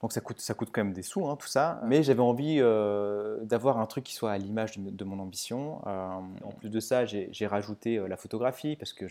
Donc 0.00 0.12
ça 0.12 0.20
coûte, 0.20 0.40
ça 0.40 0.54
coûte 0.54 0.68
quand 0.72 0.84
même 0.84 0.92
des 0.92 1.02
sous, 1.02 1.26
hein, 1.26 1.36
tout 1.36 1.48
ça. 1.48 1.80
Mais 1.84 2.04
j'avais 2.04 2.20
envie 2.20 2.58
euh, 2.60 3.38
d'avoir 3.42 3.80
un 3.80 3.86
truc 3.86 4.04
qui 4.04 4.14
soit 4.14 4.30
à 4.30 4.38
l'image 4.38 4.78
de, 4.78 5.04
mon 5.04 5.18
ambition. 5.18 5.82
Euh, 5.86 6.20
en 6.44 6.52
plus 6.52 6.70
de 6.70 6.78
ça, 6.78 7.04
j'ai 7.04 7.46
rajouté 7.46 7.98
euh, 7.98 8.06
la 8.06 8.16
photographie 8.16 8.76
parce 8.76 8.92
que 8.92 9.06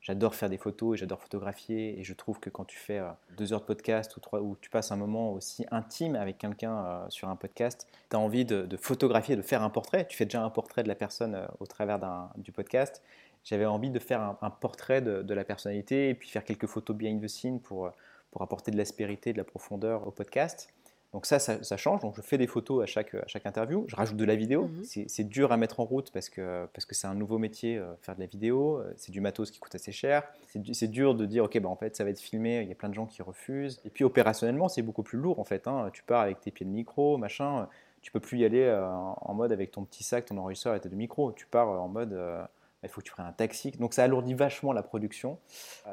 j'adore 0.00 0.34
faire 0.34 0.50
des 0.50 0.58
photos 0.58 0.94
et 0.94 0.96
j'adore 0.98 1.20
photographier. 1.20 2.00
Et 2.00 2.02
je 2.02 2.12
trouve 2.14 2.40
que 2.40 2.50
quand 2.50 2.64
tu 2.64 2.76
fais 2.76 3.00
deux 3.36 3.52
heures 3.52 3.60
de 3.60 3.66
podcast 3.66 4.16
ou 4.16 4.20
trois, 4.20 4.40
où 4.40 4.56
tu 4.60 4.70
passes 4.70 4.90
un 4.90 4.96
moment 4.96 5.32
aussi 5.32 5.66
intime 5.70 6.16
avec 6.16 6.38
quelqu'un 6.38 7.04
sur 7.10 7.28
un 7.28 7.36
podcast, 7.36 7.86
tu 8.10 8.16
as 8.16 8.18
envie 8.18 8.44
de, 8.44 8.76
photographier, 8.76 9.36
de 9.36 9.42
faire 9.42 9.62
un 9.62 9.70
portrait. 9.70 10.04
Tu 10.08 10.16
fais 10.16 10.24
déjà 10.24 10.42
un 10.42 10.50
portrait 10.50 10.82
de 10.82 10.88
la 10.88 10.96
personne 10.96 11.46
au 11.60 11.66
travers 11.66 12.00
du 12.36 12.50
podcast. 12.50 13.02
J'avais 13.44 13.66
envie 13.66 13.90
de 13.90 13.98
faire 14.00 14.20
un, 14.20 14.38
un 14.40 14.50
portrait 14.50 15.00
de, 15.00 15.22
de, 15.22 15.34
la 15.34 15.44
personnalité 15.44 16.08
et 16.08 16.14
puis 16.14 16.30
faire 16.30 16.44
quelques 16.44 16.66
photos 16.66 16.96
behind 16.96 17.22
the 17.22 17.28
scene 17.28 17.60
pour 17.60 17.92
pour 18.34 18.42
apporter 18.42 18.72
de 18.72 18.76
l'aspérité, 18.76 19.32
de 19.32 19.38
la 19.38 19.44
profondeur 19.44 20.08
au 20.08 20.10
podcast. 20.10 20.68
Donc 21.12 21.24
ça, 21.24 21.38
ça, 21.38 21.76
change. 21.76 22.00
Donc 22.00 22.16
je 22.16 22.20
fais 22.20 22.36
des 22.36 22.48
photos 22.48 22.82
à 22.82 22.86
chaque, 22.86 23.14
à 23.14 23.28
chaque 23.28 23.46
interview. 23.46 23.84
Je 23.86 23.94
rajoute 23.94 24.16
de 24.16 24.24
la 24.24 24.34
vidéo. 24.34 24.64
Mhm. 24.64 25.06
C'est 25.06 25.22
dur 25.22 25.52
à 25.52 25.56
mettre 25.56 25.78
en 25.78 25.84
route 25.84 26.10
parce 26.10 26.28
que 26.28 26.66
parce 26.72 26.84
que 26.84 26.96
c'est 26.96 27.06
un 27.06 27.14
nouveau 27.14 27.38
métier, 27.38 27.78
euh, 27.78 27.94
faire 28.02 28.16
de 28.16 28.20
la 28.20 28.26
vidéo. 28.26 28.80
Euh, 28.80 28.92
c'est 28.96 29.12
du 29.12 29.20
matos 29.20 29.52
qui 29.52 29.60
coûte 29.60 29.76
assez 29.76 29.92
cher. 29.92 30.24
C'est 30.72 30.88
dur 30.88 31.14
de 31.14 31.24
dire 31.24 31.44
ok, 31.44 31.56
bah, 31.60 31.68
en 31.68 31.76
fait 31.76 31.94
ça 31.94 32.02
va 32.02 32.10
être 32.10 32.18
filmé. 32.18 32.62
Il 32.62 32.68
y 32.68 32.72
a 32.72 32.74
plein 32.74 32.88
de 32.88 32.94
gens 32.94 33.06
qui 33.06 33.22
refusent. 33.22 33.80
Et 33.84 33.90
puis 33.90 34.02
opérationnellement, 34.02 34.68
c'est 34.68 34.82
beaucoup 34.82 35.04
plus 35.04 35.18
lourd 35.18 35.38
en 35.38 35.44
fait. 35.44 35.68
Hein. 35.68 35.90
Tu 35.92 36.02
pars 36.02 36.22
avec 36.22 36.40
tes 36.40 36.50
pieds 36.50 36.66
de 36.66 36.72
micro, 36.72 37.16
machin. 37.16 37.68
Tu 38.02 38.10
peux 38.10 38.18
plus 38.18 38.40
y 38.40 38.44
aller 38.44 38.64
euh, 38.64 38.84
en 38.84 39.34
mode 39.34 39.52
avec 39.52 39.70
ton 39.70 39.84
petit 39.84 40.02
sac, 40.02 40.24
ton 40.24 40.36
enregistreur 40.38 40.74
et 40.74 40.80
tes 40.80 40.88
deux 40.88 40.96
micros. 40.96 41.30
Tu 41.30 41.46
pars 41.46 41.68
en 41.68 41.86
mode 41.86 42.18
il 42.84 42.88
faut 42.88 43.00
que 43.00 43.06
tu 43.06 43.12
prennes 43.12 43.26
un 43.26 43.32
taxi. 43.32 43.72
Donc 43.72 43.94
ça 43.94 44.04
alourdit 44.04 44.34
vachement 44.34 44.72
la 44.72 44.82
production. 44.82 45.38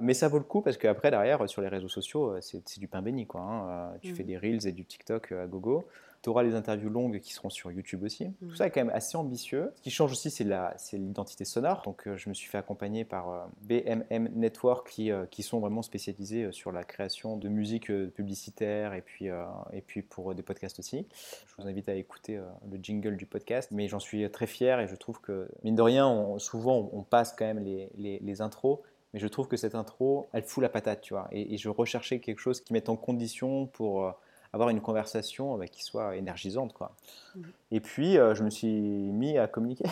Mais 0.02 0.14
ça 0.14 0.28
vaut 0.28 0.38
le 0.38 0.44
coup 0.44 0.62
parce 0.62 0.78
qu'après, 0.78 1.12
derrière, 1.12 1.48
sur 1.50 1.62
les 1.62 1.68
réseaux 1.68 1.90
sociaux, 1.90 2.36
c'est 2.42 2.80
du 2.80 2.88
pain 2.88 3.02
béni. 3.02 3.26
Quoi, 3.26 3.42
hein. 3.42 3.94
Tu 4.02 4.14
fais 4.14 4.24
mmh. 4.24 4.28
des 4.28 4.38
reels 4.38 4.68
et 4.68 4.72
du 4.72 4.86
TikTok 4.86 5.32
à 5.32 5.48
gogo. 5.48 5.88
Tu 6.22 6.30
auras 6.30 6.44
les 6.44 6.54
interviews 6.54 6.90
longues 6.90 7.20
qui 7.20 7.34
seront 7.34 7.50
sur 7.50 7.72
YouTube 7.72 8.04
aussi. 8.04 8.32
Tout 8.40 8.46
mm. 8.46 8.56
ça 8.56 8.68
est 8.68 8.72
quand 8.72 8.82
même 8.82 8.94
assez 8.94 9.18
ambitieux. 9.18 9.72
Ce 9.76 9.82
qui 9.82 9.90
change 9.90 10.12
aussi, 10.12 10.30
c'est 10.30 10.46
l'identité 10.94 11.46
sonore. 11.46 11.82
Donc, 11.84 12.08
euh, 12.08 12.16
je 12.16 12.30
me 12.30 12.34
suis 12.34 12.48
fait 12.48 12.60
accompagner 12.60 13.06
par 13.06 13.30
euh, 13.30 13.40
BMM 13.64 14.30
Network 14.36 14.90
qui, 14.90 15.12
euh, 15.12 15.26
qui 15.26 15.42
sont 15.42 15.60
vraiment 15.60 15.82
spécialisés 15.82 16.52
sur 16.52 16.72
la 16.72 16.84
création 16.84 17.38
de 17.38 17.50
musique 17.50 17.92
publicitaire 18.14 18.94
et 18.94 19.02
puis, 19.02 19.28
et 19.74 19.82
puis 19.82 20.02
pour 20.02 20.36
des 20.36 20.44
podcasts 20.44 20.80
aussi. 20.80 21.08
Je 21.48 21.62
vous 21.62 21.68
invite 21.68 21.90
à 21.90 21.96
écouter 21.96 22.40
le 22.70 22.80
jingle 22.82 23.18
du 23.18 23.26
podcast. 23.26 23.70
Mais 23.72 23.88
j'en 23.88 24.00
suis 24.00 24.30
très 24.30 24.48
fier 24.48 24.80
et 24.80 24.88
je 24.88 24.96
trouve 24.96 25.20
que, 25.22 25.50
mine 25.64 25.76
de 25.76 25.82
rien, 25.82 26.36
souvent 26.38 26.90
on 26.94 27.02
passe 27.04 27.34
quand 27.34 27.46
même 27.46 27.60
les, 27.60 27.90
les, 27.96 28.20
les 28.20 28.42
intros 28.42 28.80
mais 29.14 29.20
je 29.20 29.28
trouve 29.28 29.50
que 29.50 29.58
cette 29.58 29.76
intro, 29.76 30.30
elle 30.32 30.44
fout 30.44 30.62
la 30.62 30.70
patate, 30.70 31.02
tu 31.02 31.14
vois. 31.14 31.28
Et, 31.32 31.54
et 31.54 31.58
je 31.58 31.68
recherchais 31.68 32.20
quelque 32.20 32.40
chose 32.40 32.62
qui 32.62 32.72
mette 32.72 32.88
en 32.88 32.96
condition 32.96 33.68
pour 33.68 34.14
avoir 34.54 34.70
une 34.70 34.82
conversation 34.82 35.58
bah, 35.58 35.68
qui 35.68 35.84
soit 35.84 36.16
énergisante. 36.16 36.74
Quoi. 36.74 36.96
Mmh. 37.36 37.42
Et 37.72 37.80
puis, 37.80 38.18
euh, 38.18 38.36
je 38.36 38.44
me 38.44 38.50
suis 38.50 38.68
mis 38.72 39.38
à 39.38 39.48
communiquer. 39.48 39.86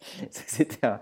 c'était 0.30 0.86
un, 0.86 1.00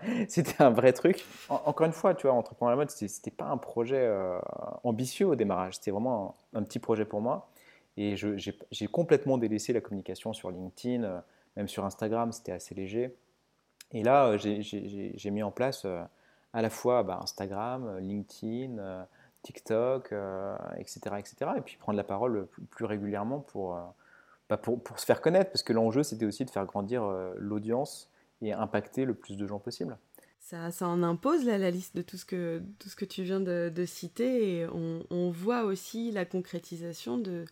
un, 0.59 0.70
vrai 0.70 0.92
truc. 0.92 1.24
encore 1.48 1.87
une 1.87 1.92
fois, 1.92 2.14
tu 2.14 2.27
vois, 2.27 2.37
Entreprendre 2.37 2.70
la 2.70 2.77
mode, 2.77 2.90
c'était 2.90 3.31
pas 3.31 3.46
un 3.46 3.57
projet 3.57 4.00
euh, 4.00 4.38
ambitieux 4.83 5.27
au 5.27 5.35
démarrage. 5.35 5.74
C'était 5.74 5.90
vraiment 5.90 6.35
un, 6.55 6.62
petit 6.62 6.79
projet 6.79 7.05
pour 7.05 7.20
moi. 7.20 7.48
Et 7.96 8.16
j'ai 8.16 8.87
complètement 8.88 9.38
délaissé 9.38 9.72
la 9.72 9.81
communication 9.81 10.33
sur 10.33 10.50
LinkedIn, 10.50 11.05
euh, 11.05 11.20
même 11.57 11.68
sur 11.68 11.85
Instagram, 11.85 12.33
c'était 12.33 12.53
assez 12.53 12.74
léger. 12.74 13.14
Et 13.92 14.03
là, 14.03 14.37
j'ai 14.37 15.31
mis 15.31 15.44
en 15.44 15.53
place 15.53 15.87
à 16.53 16.62
la 16.62 16.70
fois 16.70 17.05
bah, 17.05 17.20
Instagram, 17.22 17.98
LinkedIn, 18.00 19.07
TikTok, 19.45 20.07
etc., 20.07 21.01
euh, 21.07 21.17
etc. 21.17 21.35
Et 21.57 21.61
puis 21.61 21.77
prendre 21.77 21.97
la 21.97 22.05
parole 22.05 22.49
plus, 22.71 22.85
régulièrement 22.85 23.41
pour, 23.41 23.77
euh, 23.77 23.81
bah, 24.49 24.57
pour, 24.57 24.83
pour, 24.83 24.99
se 24.99 25.05
faire 25.05 25.21
connaître, 25.21 25.51
parce 25.51 25.63
que 25.63 25.73
l'enjeu, 25.73 26.03
c'était 26.03 26.27
aussi 26.27 26.45
de 26.45 26.51
faire 26.51 26.67
grandir 26.67 27.05
euh, 27.05 27.33
l'audience 27.37 28.11
et 28.43 28.53
impacter 28.53 29.05
le 29.05 29.15
plus 29.15 29.37
de 29.37 29.47
gens 29.47 29.59
possible. 29.59 29.97
Ça, 30.41 30.71
ça 30.71 30.89
en 30.89 31.03
impose 31.03 31.47
la 31.47 31.71
liste 31.71 31.97
de 31.97 32.03
tout 32.03 32.19
ce 32.19 32.27
que, 32.27 32.63
tout 32.79 32.91
ce 32.91 32.97
que 32.97 33.07
tu 33.07 33.23
viens 33.23 33.41
de, 33.41 33.73
de 33.75 33.85
citer 33.87 34.59
et 34.59 34.67
on, 34.67 35.03
on, 35.09 35.31
voit 35.31 35.65
aussi 35.65 36.13
la 36.13 36.27
concrétisation 36.27 37.17
de, 37.17 37.47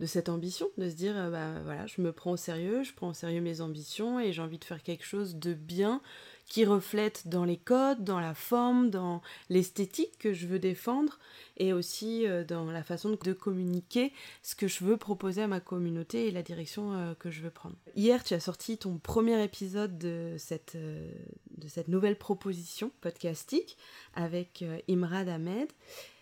de 0.00 0.06
cette 0.06 0.30
ambition, 0.30 0.66
de 0.78 0.88
se 0.88 0.94
dire 0.94 1.14
bah, 1.30 1.60
voilà, 1.64 1.86
je 1.86 2.00
me 2.00 2.10
prends 2.10 2.30
au 2.30 2.36
sérieux, 2.38 2.84
je 2.84 2.94
prends 2.94 3.10
au 3.10 3.14
sérieux 3.14 3.42
mes 3.42 3.60
ambitions 3.60 4.18
et 4.18 4.32
j'ai 4.32 4.40
envie 4.40 4.58
de 4.58 4.64
faire 4.64 4.82
quelque 4.82 5.04
chose 5.04 5.36
de 5.36 5.52
bien 5.52 6.00
qui 6.48 6.64
reflète 6.64 7.28
dans 7.28 7.44
les 7.44 7.58
codes, 7.58 8.02
dans 8.02 8.20
la 8.20 8.34
forme, 8.34 8.90
dans 8.90 9.20
l'esthétique 9.50 10.18
que 10.18 10.32
je 10.32 10.46
veux 10.46 10.58
défendre 10.58 11.18
et 11.58 11.72
aussi 11.72 12.26
euh, 12.26 12.44
dans 12.44 12.70
la 12.70 12.82
façon 12.82 13.16
de 13.22 13.32
communiquer 13.32 14.12
ce 14.42 14.54
que 14.54 14.66
je 14.66 14.84
veux 14.84 14.96
proposer 14.96 15.42
à 15.42 15.46
ma 15.46 15.60
communauté 15.60 16.26
et 16.26 16.30
la 16.30 16.42
direction 16.42 16.94
euh, 16.94 17.14
que 17.14 17.30
je 17.30 17.42
veux 17.42 17.50
prendre. 17.50 17.76
Hier, 17.96 18.24
tu 18.24 18.34
as 18.34 18.40
sorti 18.40 18.78
ton 18.78 18.98
premier 18.98 19.42
épisode 19.44 19.98
de 19.98 20.36
cette, 20.38 20.74
euh, 20.74 21.12
de 21.56 21.68
cette 21.68 21.88
nouvelle 21.88 22.16
proposition 22.16 22.90
podcastique 23.00 23.76
avec 24.14 24.64
Imrad 24.88 25.28
Ahmed. 25.28 25.68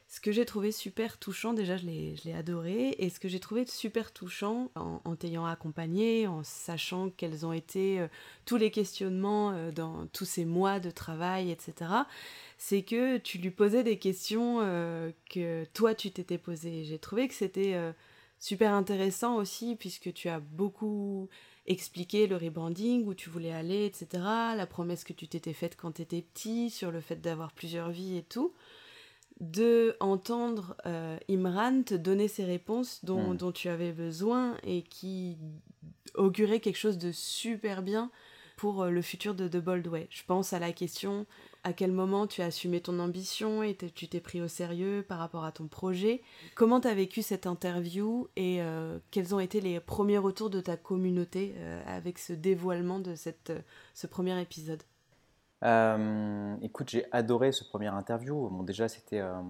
Ce 0.08 0.20
que 0.20 0.30
j'ai 0.30 0.44
trouvé 0.44 0.70
super 0.70 1.18
touchant, 1.18 1.52
déjà 1.52 1.76
je 1.76 1.84
l'ai 1.84 2.32
adoré, 2.32 2.94
et 2.98 3.10
ce 3.10 3.18
que 3.18 3.26
j'ai 3.26 3.40
trouvé 3.40 3.66
super 3.66 4.12
touchant 4.12 4.70
en, 4.76 5.16
t'ayant 5.16 5.44
accompagné, 5.44 6.28
en 6.28 6.44
sachant 6.44 7.10
quels 7.10 7.44
ont 7.44 7.52
été 7.52 7.98
euh, 7.98 8.06
tous 8.44 8.56
les 8.56 8.70
questionnements 8.70 9.50
euh, 9.50 9.72
dans 9.72 10.06
tous 10.06 10.24
ces 10.24 10.44
mois 10.44 10.78
de 10.78 10.92
travail, 10.92 11.50
etc., 11.50 11.90
c'est 12.56 12.82
que 12.82 13.18
tu 13.18 13.38
lui 13.38 13.50
posais 13.50 13.82
des 13.82 13.98
questions 13.98 14.60
euh, 14.60 15.10
que 15.28 15.64
toi 15.74 15.94
tu 15.94 16.12
t'étais 16.12 16.38
posées. 16.38 16.84
J'ai 16.84 17.00
trouvé 17.00 17.26
que 17.26 17.34
c'était 17.34 17.76
super 18.38 18.72
intéressant 18.72 19.34
aussi, 19.36 19.74
puisque 19.74 20.12
tu 20.12 20.28
as 20.28 20.38
beaucoup 20.38 21.28
expliqué 21.66 22.28
le 22.28 22.36
rebranding, 22.36 23.04
où 23.06 23.14
tu 23.14 23.28
voulais 23.28 23.52
aller, 23.52 23.86
etc., 23.86 24.06
la 24.56 24.66
promesse 24.68 25.02
que 25.02 25.12
tu 25.12 25.26
t'étais 25.26 25.52
faite 25.52 25.76
quand 25.76 25.92
tu 25.92 26.02
étais 26.02 26.22
petit, 26.22 26.70
sur 26.70 26.92
le 26.92 27.00
fait 27.00 27.16
d'avoir 27.16 27.50
plusieurs 27.52 27.90
vies 27.90 28.16
et 28.16 28.22
tout 28.22 28.54
de 29.40 29.96
entendre 30.00 30.76
euh, 30.86 31.18
Imran 31.28 31.82
te 31.82 31.94
donner 31.94 32.28
ces 32.28 32.44
réponses 32.44 33.04
dont, 33.04 33.32
hmm. 33.32 33.36
dont, 33.36 33.52
tu 33.52 33.68
avais 33.68 33.92
besoin 33.92 34.56
et 34.62 34.82
qui 34.82 35.36
auguraient 36.14 36.60
quelque 36.60 36.78
chose 36.78 36.98
de 36.98 37.12
super 37.12 37.82
bien 37.82 38.10
pour 38.56 38.82
euh, 38.82 38.90
le 38.90 39.02
futur 39.02 39.34
de 39.34 39.46
The 39.46 39.58
Bold 39.58 39.86
Way. 39.86 40.08
Je 40.10 40.22
pense 40.26 40.54
à 40.54 40.58
la 40.58 40.72
question 40.72 41.26
à 41.64 41.74
quel 41.74 41.92
moment 41.92 42.26
tu 42.26 42.40
as 42.40 42.46
assumé 42.46 42.80
ton 42.80 42.98
ambition 42.98 43.62
et 43.62 43.76
tu 43.76 44.08
t'es 44.08 44.20
pris 44.20 44.40
au 44.40 44.48
sérieux 44.48 45.04
par 45.06 45.18
rapport 45.18 45.44
à 45.44 45.52
ton 45.52 45.66
projet. 45.66 46.22
Comment 46.54 46.80
tu 46.80 46.88
as 46.88 46.94
vécu 46.94 47.20
cette 47.22 47.46
interview 47.46 48.28
et 48.36 48.62
euh, 48.62 48.98
quels 49.10 49.34
ont 49.34 49.40
été 49.40 49.60
les 49.60 49.80
premiers 49.80 50.18
retours 50.18 50.48
de 50.48 50.60
ta 50.60 50.76
communauté 50.76 51.54
avec 51.86 52.18
ce 52.18 52.32
dévoilement 52.32 53.00
de 53.00 53.16
cette, 53.16 53.52
ce 53.94 54.06
premier 54.06 54.40
épisode? 54.40 54.82
Euh, 55.64 56.56
écoute, 56.62 56.90
j'ai 56.90 57.06
adoré 57.12 57.52
ce 57.52 57.64
premier 57.64 57.88
interview. 57.88 58.48
Bon, 58.48 58.62
déjà, 58.62 58.88
c'était 58.88 59.20
euh, 59.20 59.40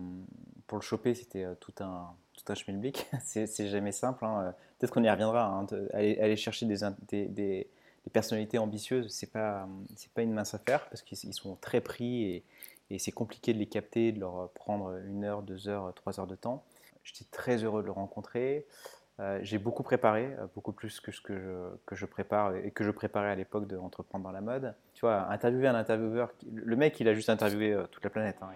pour 0.67 0.79
le 0.79 0.83
choper, 0.83 1.15
c'était 1.15 1.45
euh, 1.45 1.55
tout 1.59 1.75
un 1.81 2.15
tout 2.35 2.45
un 2.53 2.55
schmilblick. 2.55 3.07
c'est 3.25 3.69
jamais 3.69 3.93
simple. 3.93 4.25
Hein. 4.25 4.55
Peut-être 4.79 4.93
qu'on 4.93 5.03
y 5.03 5.11
reviendra. 5.11 5.47
Hein, 5.47 5.67
aller, 5.93 6.37
chercher 6.37 6.67
des, 6.67 7.69
personnalités 8.13 8.59
ambitieuses, 8.59 9.13
c'est 9.13 9.33
pas 9.33 9.69
c'est 9.97 10.13
pas 10.13 10.23
une 10.23 10.33
mince 10.33 10.55
affaire 10.55 10.89
parce 10.89 11.03
qu'ils 11.03 11.35
sont 11.35 11.57
très 11.57 11.81
pris 11.81 12.45
et, 12.91 12.99
c'est 13.01 13.11
compliqué 13.11 13.53
de 13.53 13.59
les 13.59 13.67
capter, 13.67 14.13
de 14.13 14.21
leur 14.21 14.51
prendre 14.51 14.97
une 15.09 15.25
heure, 15.25 15.43
deux 15.43 15.67
heures, 15.67 15.93
trois 15.95 16.21
heures 16.21 16.29
de 16.29 16.37
temps. 16.37 16.63
J'étais 17.03 17.25
très 17.33 17.65
heureux 17.65 17.83
de 17.83 17.87
le 17.87 17.93
rencontrer. 17.93 18.65
J'ai 19.41 19.59
beaucoup 19.59 19.83
préparé, 19.83 20.37
beaucoup 20.55 20.71
plus 20.71 21.01
que 21.01 21.11
ce 21.11 21.21
que 21.21 21.37
je, 21.37 21.77
que 21.85 21.97
je 21.97 22.07
prépare 22.07 22.55
et 22.55 22.71
que 22.71 22.85
je 22.85 22.93
préparais 22.93 23.31
à 23.31 23.35
l'époque 23.35 23.67
d'entreprendre 23.67 24.25
dans 24.25 24.31
la 24.31 24.41
mode. 24.41 24.73
Tu 24.97 25.03
vois, 25.03 25.31
interviewer 25.31 25.69
un 25.69 25.75
intervieweur, 25.75 26.33
le 26.51 26.75
mec, 26.75 26.99
il 27.01 27.09
a 27.09 27.13
juste 27.13 27.29
interviewé 27.29 27.71
euh, 27.71 27.87
toute 27.87 28.03
la 28.03 28.09
planète. 28.09 28.39
Hein. 28.41 28.49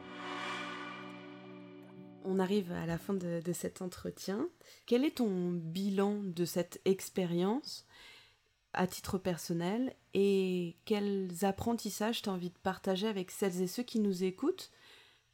On 2.25 2.39
arrive 2.39 2.73
à 2.73 2.87
la 2.87 2.97
fin 2.97 3.13
de, 3.13 3.43
cet 3.53 3.83
entretien. 3.83 4.49
Quel 4.87 5.05
est 5.05 5.19
ton 5.19 5.51
bilan 5.51 6.23
de 6.23 6.47
cette 6.47 6.81
expérience 6.87 7.85
à 8.73 8.87
titre 8.87 9.19
personnel 9.19 9.95
et 10.15 10.79
quels 10.87 11.29
apprentissages 11.43 12.23
tu 12.23 12.31
as 12.31 12.33
envie 12.33 12.49
de 12.49 12.59
partager 12.63 13.07
avec 13.07 13.33
celles 13.33 13.61
et 13.61 13.67
ceux 13.67 13.83
qui 13.83 14.01
nous 14.01 14.25
écoutent 14.25 14.71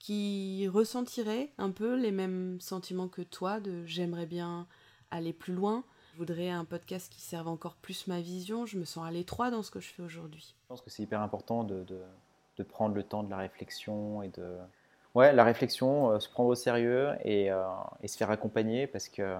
qui 0.01 0.67
ressentiraient 0.67 1.53
un 1.57 1.71
peu 1.71 1.95
les 1.95 2.11
mêmes 2.11 2.61
sentiments 2.61 3.09
que 3.09 3.23
toi 3.23 3.61
de 3.61 3.85
j'aimerais 3.87 4.27
bien 4.27 4.67
aller 5.13 5.33
plus 5.33 5.55
loin, 5.55 5.85
Je 6.17 6.19
voudrais 6.19 6.49
un 6.49 6.65
podcast 6.65 7.13
qui 7.13 7.21
serve 7.21 7.47
encore 7.47 7.75
plus 7.75 8.07
ma 8.07 8.23
vision. 8.23 8.65
Je 8.65 8.79
me 8.79 8.87
sens 8.87 9.07
à 9.07 9.11
l'étroit 9.11 9.51
dans 9.51 9.63
ce 9.63 9.71
que 9.71 9.81
je 9.81 9.89
fais 9.89 10.03
aujourd'hui. 10.03 10.55
Je 10.63 10.69
pense 10.69 10.81
que 10.81 10.89
c'est 10.89 11.03
hyper 11.03 11.21
important 11.21 11.63
de, 11.63 11.85
de, 12.57 12.63
prendre 12.63 12.95
le 12.95 13.03
temps 13.03 13.23
de 13.23 13.29
la 13.29 13.37
réflexion 13.37 14.23
et 14.23 14.29
de. 14.29 14.57
Ouais, 15.15 15.35
la 15.35 15.45
réflexion, 15.45 16.13
euh, 16.13 16.19
se 16.19 16.31
prendre 16.31 16.49
au 16.49 16.55
sérieux 16.55 17.11
et, 17.23 17.51
euh, 17.51 17.67
et, 18.03 18.09
se 18.09 18.17
faire 18.17 18.31
accompagner 18.31 18.87
parce 18.87 19.11
que 19.11 19.37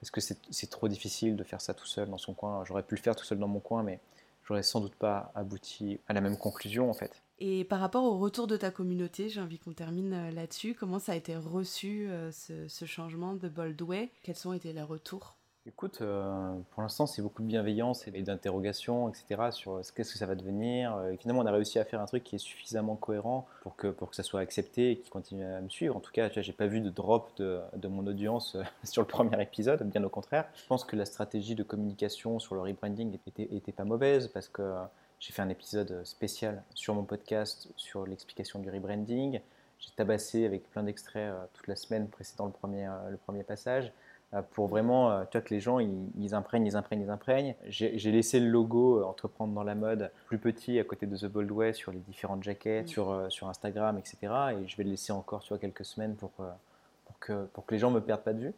parce 0.00 0.10
que 0.10 0.20
c'est 0.20 0.68
trop 0.68 0.88
difficile 0.88 1.36
de 1.36 1.44
faire 1.44 1.60
ça 1.60 1.74
tout 1.74 1.86
seul 1.86 2.10
dans 2.10 2.18
son 2.18 2.34
coin. 2.34 2.64
J'aurais 2.64 2.82
pu 2.82 2.96
le 2.96 3.00
faire 3.00 3.14
tout 3.14 3.24
seul 3.24 3.38
dans 3.38 3.46
mon 3.46 3.60
coin, 3.60 3.84
mais 3.84 4.00
j'aurais 4.48 4.64
sans 4.64 4.80
doute 4.80 4.96
pas 4.96 5.30
abouti 5.36 6.00
à 6.08 6.12
la 6.12 6.20
même 6.20 6.36
conclusion 6.36 6.90
en 6.90 6.94
fait. 6.94 7.22
Et 7.38 7.62
par 7.62 7.78
rapport 7.78 8.02
au 8.02 8.18
retour 8.18 8.48
de 8.48 8.56
ta 8.56 8.72
communauté, 8.72 9.28
j'ai 9.28 9.40
envie 9.40 9.60
qu'on 9.60 9.74
termine 9.74 10.12
euh, 10.12 10.30
là-dessus. 10.32 10.74
Comment 10.74 10.98
ça 10.98 11.12
a 11.12 11.14
été 11.14 11.36
reçu 11.36 12.08
euh, 12.08 12.32
ce, 12.32 12.66
ce, 12.66 12.84
changement 12.84 13.34
de 13.34 13.48
Boldway? 13.48 14.10
Quels 14.24 14.48
ont 14.48 14.54
été 14.54 14.72
les 14.72 14.82
retours? 14.82 15.36
Écoute, 15.68 15.98
euh, 16.00 16.54
pour 16.70 16.82
l'instant, 16.82 17.06
c'est 17.06 17.22
beaucoup 17.22 17.42
de 17.42 17.48
bienveillance 17.48 18.06
et 18.06 18.22
d'interrogations, 18.22 19.08
etc. 19.08 19.50
sur 19.50 19.72
euh, 19.72 19.82
qu'est-ce 19.96 20.12
que 20.12 20.18
ça 20.18 20.24
va 20.24 20.36
devenir. 20.36 20.94
Euh, 20.94 21.16
finalement, 21.18 21.42
on 21.42 21.46
a 21.46 21.50
réussi 21.50 21.80
à 21.80 21.84
faire 21.84 22.00
un 22.00 22.06
truc 22.06 22.22
qui 22.22 22.36
est 22.36 22.38
suffisamment 22.38 22.94
cohérent 22.94 23.48
pour 23.62 23.74
que, 23.74 23.88
pour 23.88 24.10
que 24.10 24.14
ça 24.14 24.22
soit 24.22 24.38
accepté 24.38 24.92
et 24.92 24.98
qu'il 24.98 25.10
continue 25.10 25.44
à 25.44 25.60
me 25.60 25.68
suivre. 25.68 25.96
En 25.96 26.00
tout 26.00 26.12
cas, 26.12 26.30
je 26.30 26.38
n'ai 26.38 26.52
pas 26.52 26.68
vu 26.68 26.80
de 26.80 26.88
drop 26.88 27.36
de, 27.38 27.60
de 27.74 27.88
mon 27.88 28.06
audience 28.06 28.56
sur 28.84 29.02
le 29.02 29.08
premier 29.08 29.42
épisode, 29.42 29.82
bien 29.82 30.04
au 30.04 30.08
contraire. 30.08 30.46
Je 30.54 30.66
pense 30.66 30.84
que 30.84 30.94
la 30.94 31.04
stratégie 31.04 31.56
de 31.56 31.64
communication 31.64 32.38
sur 32.38 32.54
le 32.54 32.60
rebranding 32.60 33.18
était, 33.26 33.48
était 33.52 33.72
pas 33.72 33.84
mauvaise 33.84 34.28
parce 34.28 34.46
que 34.46 34.72
j'ai 35.18 35.32
fait 35.32 35.42
un 35.42 35.48
épisode 35.48 36.04
spécial 36.04 36.62
sur 36.74 36.94
mon 36.94 37.02
podcast 37.02 37.68
sur 37.74 38.06
l'explication 38.06 38.60
du 38.60 38.70
rebranding. 38.70 39.40
J'ai 39.80 39.90
tabassé 39.96 40.46
avec 40.46 40.70
plein 40.70 40.84
d'extraits 40.84 41.34
toute 41.54 41.66
la 41.66 41.74
semaine 41.74 42.08
précédant 42.08 42.46
le 42.46 42.52
premier, 42.52 42.88
le 43.10 43.16
premier 43.16 43.42
passage. 43.42 43.92
Euh, 44.36 44.42
pour 44.52 44.66
vraiment 44.68 45.10
euh, 45.10 45.24
tu 45.30 45.38
vois, 45.38 45.46
que 45.46 45.52
les 45.54 45.60
gens 45.60 45.78
ils, 45.78 46.08
ils, 46.18 46.34
imprègnent, 46.34 46.66
ils 46.66 46.76
imprègnent, 46.76 47.02
ils 47.02 47.10
imprègnent. 47.10 47.54
J'ai 47.68 48.12
laissé 48.12 48.40
le 48.40 48.48
logo 48.48 49.00
euh, 49.00 49.04
Entreprendre 49.04 49.54
dans 49.54 49.62
la 49.62 49.74
mode 49.74 50.10
plus 50.26 50.38
petit 50.38 50.78
à 50.78 50.84
côté 50.84 51.06
de 51.06 51.16
The 51.16 51.26
Bold 51.26 51.50
Way 51.50 51.72
sur 51.72 51.92
les 51.92 51.98
différentes 51.98 52.42
jaquettes, 52.42 52.88
sur, 52.88 53.26
sur 53.30 53.48
Instagram, 53.48 53.98
etc. 53.98 54.18
Et 54.52 54.68
je 54.68 54.76
vais 54.76 54.84
le 54.84 54.90
laisser 54.90 55.12
encore 55.12 55.42
tu 55.42 55.48
vois, 55.50 55.58
quelques 55.58 55.84
semaines 55.84 56.14
pour, 56.16 56.30
pour, 56.30 57.18
que, 57.20 57.44
pour 57.46 57.66
que 57.66 57.74
les 57.74 57.78
gens 57.78 57.90
ne 57.90 57.96
me 57.96 58.00
perdent 58.00 58.22
pas 58.22 58.32
de 58.32 58.40
vue. 58.40 58.54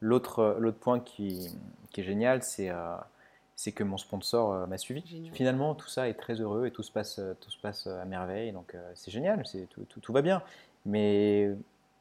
L'autre 0.00 0.70
point 0.80 1.00
qui, 1.00 1.54
qui, 1.90 2.00
est 2.00 2.04
génial, 2.04 2.42
c'est 2.42 2.70
c'est 3.54 3.72
que 3.72 3.84
mon 3.84 3.98
sponsor 3.98 4.66
m'a 4.66 4.78
suivi. 4.78 5.30
Finalement, 5.34 5.74
tout 5.74 5.88
ça 5.88 6.08
est 6.08 6.14
très 6.14 6.40
heureux 6.40 6.66
et 6.66 6.70
tout 6.70 6.82
se 6.82 6.90
passe, 6.90 7.20
tout 7.40 7.50
se 7.50 7.60
passe 7.60 7.86
à 7.86 8.06
merveille. 8.06 8.52
Donc 8.52 8.74
c'est 8.94 9.10
génial, 9.10 9.44
tout, 9.68 9.84
tout, 9.84 10.00
tout, 10.00 10.12
va 10.12 10.22
bien. 10.22 10.42
Mais 10.86 11.50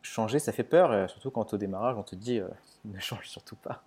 changer, 0.02 0.40
ça 0.40 0.52
fait 0.52 0.64
peur, 0.64 0.92
euh, 0.92 1.08
surtout 1.08 1.32
quand 1.32 1.54
au 1.54 1.58
démarrage, 1.58 1.96
on 1.98 2.04
te 2.04 2.16
dit 2.16 2.40
euh, 2.40 2.48
ne 2.86 3.00
change 3.00 3.28
surtout 3.28 3.56
pas. 3.56 3.84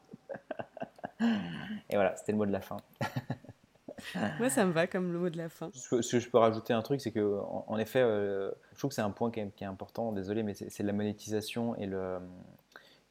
Et 1.90 1.94
voilà, 1.94 2.16
c'était 2.16 2.32
le 2.32 2.38
mot 2.38 2.46
de 2.46 2.52
la 2.52 2.60
fin. 2.60 2.78
Moi, 4.38 4.50
ça 4.50 4.64
me 4.64 4.72
va 4.72 4.88
comme 4.88 5.12
le 5.12 5.18
mot 5.18 5.30
de 5.30 5.36
la 5.36 5.48
fin. 5.48 5.70
Si 5.72 6.20
je 6.20 6.28
peux 6.28 6.38
rajouter 6.38 6.72
un 6.72 6.82
truc, 6.82 7.00
c'est 7.00 7.12
que, 7.12 7.40
en, 7.68 7.78
effet, 7.78 8.00
euh, 8.00 8.50
je 8.72 8.78
trouve 8.78 8.88
que 8.88 8.94
c'est 8.96 9.02
un 9.02 9.10
point 9.10 9.30
qui 9.30 9.38
est, 9.38 9.64
important, 9.64 10.10
désolé, 10.10 10.42
mais 10.42 10.54
c'est 10.54 10.82
la 10.82 10.92
monétisation 10.92 11.76
et 11.76 11.86
le, 11.86 12.18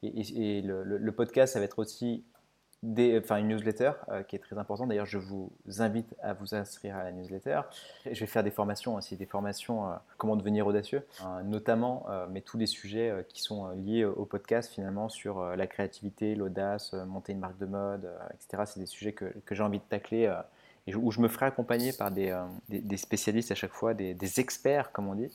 et, 0.02 0.60
le, 0.60 1.10
podcast, 1.12 1.54
ça 1.54 1.60
va 1.60 1.64
être 1.64 1.78
aussi 1.78 2.24
une 2.82 3.48
newsletter 3.48 3.92
euh, 4.08 4.22
qui 4.22 4.36
est 4.36 4.40
très 4.40 4.58
importante. 4.58 4.88
D'ailleurs, 4.88 5.06
je 5.06 5.18
vous 5.18 5.52
invite 5.78 6.14
à 6.22 6.32
vous 6.34 6.54
inscrire 6.54 6.96
à 6.96 7.04
la 7.04 7.12
newsletter. 7.12 7.60
Je 8.10 8.18
vais 8.18 8.26
faire 8.26 8.42
des 8.42 8.50
formations 8.50 8.96
aussi, 8.96 9.16
des 9.16 9.26
formations 9.26 9.88
euh, 9.88 9.94
comment 10.18 10.36
devenir 10.36 10.66
audacieux, 10.66 11.06
euh, 11.24 11.42
notamment, 11.42 12.06
mais 12.30 12.40
tous 12.40 12.58
les 12.58 12.66
sujets 12.66 13.24
qui 13.28 13.42
sont 13.42 13.68
liés 13.70 14.04
au 14.04 14.24
podcast 14.24 14.72
finalement 14.72 15.08
sur 15.08 15.42
la 15.56 15.66
créativité, 15.66 16.34
l'audace, 16.34 16.92
monter 16.92 17.32
une 17.32 17.40
marque 17.40 17.58
de 17.58 17.66
mode, 17.66 18.10
etc. 18.34 18.64
C'est 18.66 18.80
des 18.80 18.86
sujets 18.86 19.12
que, 19.12 19.26
que 19.44 19.54
j'ai 19.54 19.62
envie 19.62 19.78
de 19.78 19.84
tacler 19.84 20.22
et 20.22 20.61
où 20.94 21.10
je 21.10 21.20
me 21.20 21.28
ferai 21.28 21.46
accompagner 21.46 21.92
par 21.92 22.10
des, 22.10 22.36
des, 22.68 22.96
spécialistes 22.96 23.52
à 23.52 23.54
chaque 23.54 23.72
fois, 23.72 23.94
des, 23.94 24.14
des, 24.14 24.40
experts, 24.40 24.92
comme 24.92 25.08
on 25.08 25.14
dit, 25.14 25.30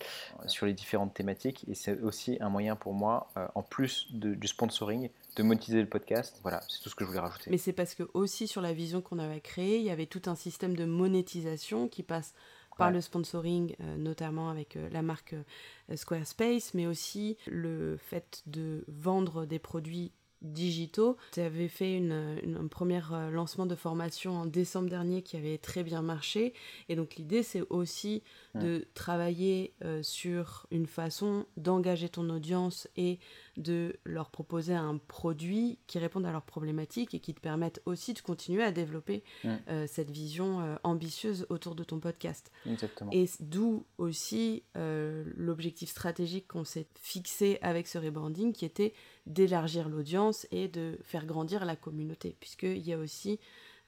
sur 0.46 0.66
les 0.66 0.74
différentes 0.74 1.14
thématiques. 1.14 1.66
Et 1.70 1.76
c'est 1.76 2.00
aussi 2.02 2.38
un 2.42 2.50
moyen 2.50 2.76
pour 2.76 2.94
moi, 2.94 3.32
en 3.56 3.64
plus 3.64 4.08
du 4.12 4.48
sponsoring, 4.48 5.10
de 5.38 5.44
monétiser 5.44 5.82
le 5.82 5.88
podcast. 5.88 6.40
Voilà, 6.42 6.62
c'est 6.68 6.82
tout 6.82 6.90
ce 6.90 6.96
que 6.96 7.04
je 7.04 7.10
voulais 7.10 7.22
rajouter. 7.22 7.50
Mais 7.50 7.58
c'est 7.58 7.74
parce 7.74 7.96
que 7.96 8.04
aussi 8.14 8.48
sur 8.48 8.62
la 8.62 8.74
vision 8.74 9.02
qu'on 9.02 9.20
avait 9.20 9.42
créée, 9.42 9.78
il 9.78 9.86
y 9.86 9.92
avait 9.92 10.06
tout 10.06 10.24
un 10.26 10.36
système 10.36 10.76
de 10.76 10.86
monétisation 10.86 11.88
qui 11.88 12.04
passe 12.04 12.34
par 12.78 12.92
le 12.92 13.02
sponsoring, 13.02 13.76
euh, 13.82 13.98
notamment 13.98 14.50
avec 14.50 14.76
euh, 14.76 14.88
la 14.90 15.02
marque 15.02 15.34
euh, 15.34 15.96
Squarespace, 15.96 16.74
mais 16.74 16.86
aussi 16.86 17.38
le 17.48 17.98
fait 17.98 18.44
de 18.46 18.86
vendre 18.88 19.46
des 19.46 19.60
produits 19.60 20.12
digitaux. 20.42 21.18
Tu 21.32 21.42
avais 21.42 21.68
fait 21.68 21.96
une, 21.96 22.58
un 22.60 22.68
premier 22.68 23.02
lancement 23.32 23.66
de 23.66 23.76
formation 23.76 24.38
en 24.38 24.46
décembre 24.46 24.90
dernier 24.90 25.22
qui 25.22 25.38
avait 25.38 25.58
très 25.58 25.84
bien 25.84 26.02
marché. 26.02 26.54
Et 26.90 26.96
donc 26.96 27.16
l'idée, 27.16 27.44
c'est 27.44 27.64
aussi 27.70 28.24
de 28.56 28.88
travailler 28.94 29.74
sur 30.02 30.66
une 30.72 30.88
façon 30.88 31.46
d'engager 31.58 32.10
ton 32.10 32.30
audience 32.30 32.88
et 32.96 33.20
de 33.58 34.00
leur 34.06 34.30
proposer 34.30 34.74
un 34.74 34.98
produit 34.98 35.80
qui 35.88 35.98
réponde 36.00 36.26
à 36.26 36.32
leurs 36.32 36.46
problématiques 36.46 37.14
et 37.14 37.20
qui 37.20 37.34
te 37.34 37.40
permette 37.40 37.82
aussi 37.86 38.14
de 38.14 38.20
continuer 38.20 38.64
à 38.64 38.72
développer 38.72 39.24
euh, 39.46 39.86
cette 39.88 40.12
vision 40.12 40.62
euh, 40.62 40.76
ambitieuse 40.84 41.46
autour 41.50 41.76
de 41.76 41.84
ton 41.84 42.00
podcast. 42.00 42.52
Exactement. 42.70 43.12
Et 43.12 43.26
d'où 43.40 43.86
aussi 43.98 44.64
euh, 44.78 45.24
l'objectif 45.36 45.90
stratégique 45.90 46.48
qu'on 46.48 46.64
s'est 46.64 46.88
fixé 47.02 47.58
avec 47.62 47.88
ce 47.88 47.98
rebranding 47.98 48.54
qui 48.54 48.64
était 48.66 48.94
d'élargir 49.26 49.90
l'audience 49.90 50.48
et 50.52 50.68
de 50.68 50.98
faire 51.02 51.26
grandir 51.26 51.66
la 51.66 51.76
communauté, 51.76 52.38
puisqu'il 52.40 52.88
y 52.88 52.94
a 52.94 52.98
aussi 52.98 53.40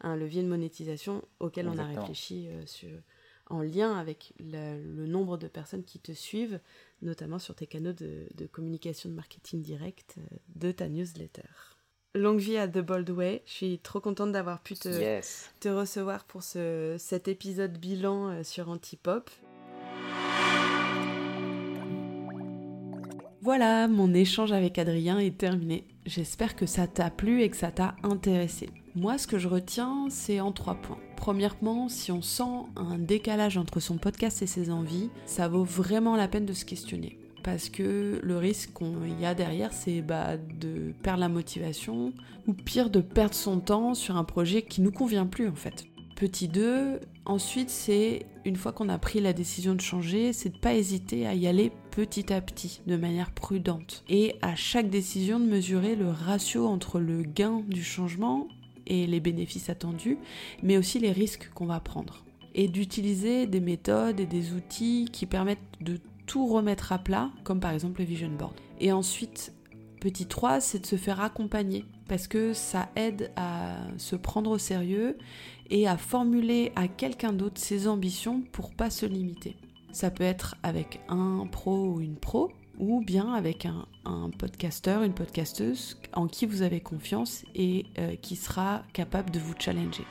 un 0.02 0.16
levier 0.16 0.42
de 0.42 0.48
monétisation 0.48 1.24
auquel 1.40 1.68
on 1.68 1.78
a 1.78 1.86
réfléchi 1.86 2.50
sur 2.66 2.90
en 3.50 3.62
lien 3.62 3.96
avec 3.98 4.34
le, 4.40 5.06
nombre 5.08 5.38
de 5.38 5.48
personnes 5.48 5.84
qui 5.84 6.00
te 6.00 6.12
suivent, 6.12 6.60
notamment 7.02 7.40
sur 7.40 7.56
tes 7.56 7.68
canaux 7.68 7.94
de, 7.94 8.48
communication 8.52 9.10
de 9.10 9.16
marketing 9.16 9.62
direct 9.62 10.16
euh, 10.18 10.38
de 10.56 10.72
ta 10.72 10.90
newsletter. 10.90 11.48
Longue 12.16 12.40
vie 12.40 12.58
à 12.58 12.68
The 12.68 12.80
Bold 12.80 13.10
Way. 13.12 13.44
Je 13.46 13.52
suis 13.52 13.80
trop 13.80 14.00
contente 14.00 14.32
d'avoir 14.32 14.62
pu 14.62 14.74
te, 14.74 15.22
te, 15.60 15.70
recevoir 15.70 16.26
pour 16.26 16.42
ce, 16.42 16.96
cet 16.98 17.28
épisode 17.28 17.78
bilan 17.78 18.30
euh, 18.30 18.44
sur 18.44 18.70
Antipop. 18.70 19.30
Voilà, 23.50 23.88
mon 23.88 24.14
échange 24.14 24.52
avec 24.52 24.78
Adrien 24.78 25.18
est 25.18 25.36
terminé. 25.36 25.84
J'espère 26.06 26.56
que 26.56 26.68
ça 26.68 26.86
t'a 26.86 27.10
plu 27.10 27.42
et 27.42 27.50
que 27.50 27.58
ça 27.58 27.72
t'a 27.72 27.96
intéressé. 28.04 28.70
Moi, 28.94 29.18
ce 29.18 29.26
que 29.26 29.40
je 29.40 29.48
retiens, 29.48 30.06
c'est 30.12 30.40
en 30.40 30.52
trois 30.52 30.76
points. 30.76 31.00
Premièrement, 31.18 31.90
si 31.90 32.12
on 32.12 32.22
sent 32.22 32.68
un 32.76 33.00
décalage 33.00 33.58
entre 33.58 33.80
son 33.80 33.98
podcast 33.98 34.44
et 34.44 34.46
ses 34.46 34.70
envies, 34.70 35.10
ça 35.26 35.48
vaut 35.48 35.64
vraiment 35.64 36.16
la 36.16 36.28
peine 36.28 36.46
de 36.46 36.54
se 36.54 36.64
questionner. 36.64 37.18
Parce 37.44 37.70
que 37.70 38.20
le 38.22 38.38
risque 38.38 38.78
qu'il 38.78 39.20
y 39.20 39.26
a 39.26 39.34
derrière, 39.34 39.74
c'est 39.74 40.04
bah, 40.04 40.38
de 40.38 40.94
perdre 41.02 41.22
la 41.22 41.28
motivation, 41.28 42.14
ou 42.46 42.54
pire, 42.54 42.92
de 42.92 43.02
perdre 43.02 43.34
son 43.34 43.60
temps 43.60 43.96
sur 43.96 44.16
un 44.16 44.26
projet 44.26 44.62
qui 44.62 44.82
nous 44.82 44.92
convient 44.92 45.26
plus 45.26 45.48
en 45.48 45.56
fait. 45.56 45.86
Petit 46.16 46.50
2, 46.50 47.00
ensuite 47.30 47.70
c'est, 47.70 48.26
une 48.44 48.56
fois 48.56 48.72
qu'on 48.72 48.90
a 48.90 48.98
pris 48.98 49.22
la 49.22 49.34
décision 49.34 49.76
de 49.76 49.82
changer, 49.82 50.34
c'est 50.34 50.50
de 50.50 50.58
pas 50.58 50.74
hésiter 50.74 51.28
à 51.28 51.36
y 51.36 51.48
aller 51.48 51.72
petit 51.92 52.34
à 52.34 52.42
petit, 52.42 52.82
de 52.88 52.98
manière 52.98 53.32
prudente. 53.32 54.04
Et 54.10 54.36
à 54.42 54.56
chaque 54.56 54.90
décision 54.90 55.40
de 55.40 55.46
mesurer 55.46 55.96
le 55.96 56.10
ratio 56.10 56.68
entre 56.68 57.00
le 57.00 57.22
gain 57.24 57.62
du 57.68 57.84
changement 57.84 58.48
et 58.88 59.06
les 59.06 59.20
bénéfices 59.20 59.70
attendus, 59.70 60.18
mais 60.64 60.78
aussi 60.78 61.00
les 61.00 61.12
risques 61.12 61.52
qu'on 61.54 61.68
va 61.68 61.80
prendre. 61.80 62.26
Et 62.56 62.68
d'utiliser 62.68 63.46
des 63.46 63.60
méthodes 63.60 64.20
et 64.20 64.26
des 64.26 64.54
outils 64.54 65.08
qui 65.12 65.26
permettent 65.28 65.60
de 65.82 66.00
tout 66.26 66.48
remettre 66.48 66.92
à 66.92 66.98
plat, 66.98 67.30
comme 67.44 67.60
par 67.60 67.72
exemple 67.72 68.02
le 68.02 68.06
Vision 68.08 68.30
Board. 68.30 68.54
Et 68.80 68.92
ensuite, 68.92 69.54
petit 70.02 70.26
3, 70.26 70.60
c'est 70.60 70.80
de 70.80 70.86
se 70.86 70.96
faire 70.96 71.22
accompagner, 71.22 71.86
parce 72.08 72.28
que 72.28 72.54
ça 72.54 72.90
aide 72.96 73.32
à 73.36 73.78
se 73.98 74.16
prendre 74.16 74.50
au 74.50 74.58
sérieux 74.58 75.18
et 75.70 75.88
à 75.88 75.98
formuler 75.98 76.72
à 76.76 76.88
quelqu'un 76.88 77.34
d'autre 77.34 77.60
ses 77.60 77.88
ambitions 77.88 78.42
pour 78.52 78.74
pas 78.74 78.90
se 78.90 79.06
limiter. 79.06 79.56
Ça 79.92 80.12
peut 80.12 80.24
être 80.24 80.56
avec 80.64 81.00
un 81.10 81.48
pro 81.52 81.88
ou 81.88 82.02
une 82.02 82.16
pro, 82.16 82.52
ou 82.80 83.02
bien 83.02 83.34
avec 83.34 83.66
un, 83.66 83.86
podcasteur, 84.38 85.04
une 85.04 85.14
podcasteuse 85.14 85.98
en 86.14 86.28
qui 86.28 86.46
vous 86.46 86.62
avez 86.64 86.80
confiance 86.80 87.44
et 87.54 87.86
euh, 88.00 88.16
qui 88.16 88.36
sera 88.36 88.84
capable 88.94 89.30
de 89.30 89.40
vous 89.40 89.54
challenger. 89.60 90.06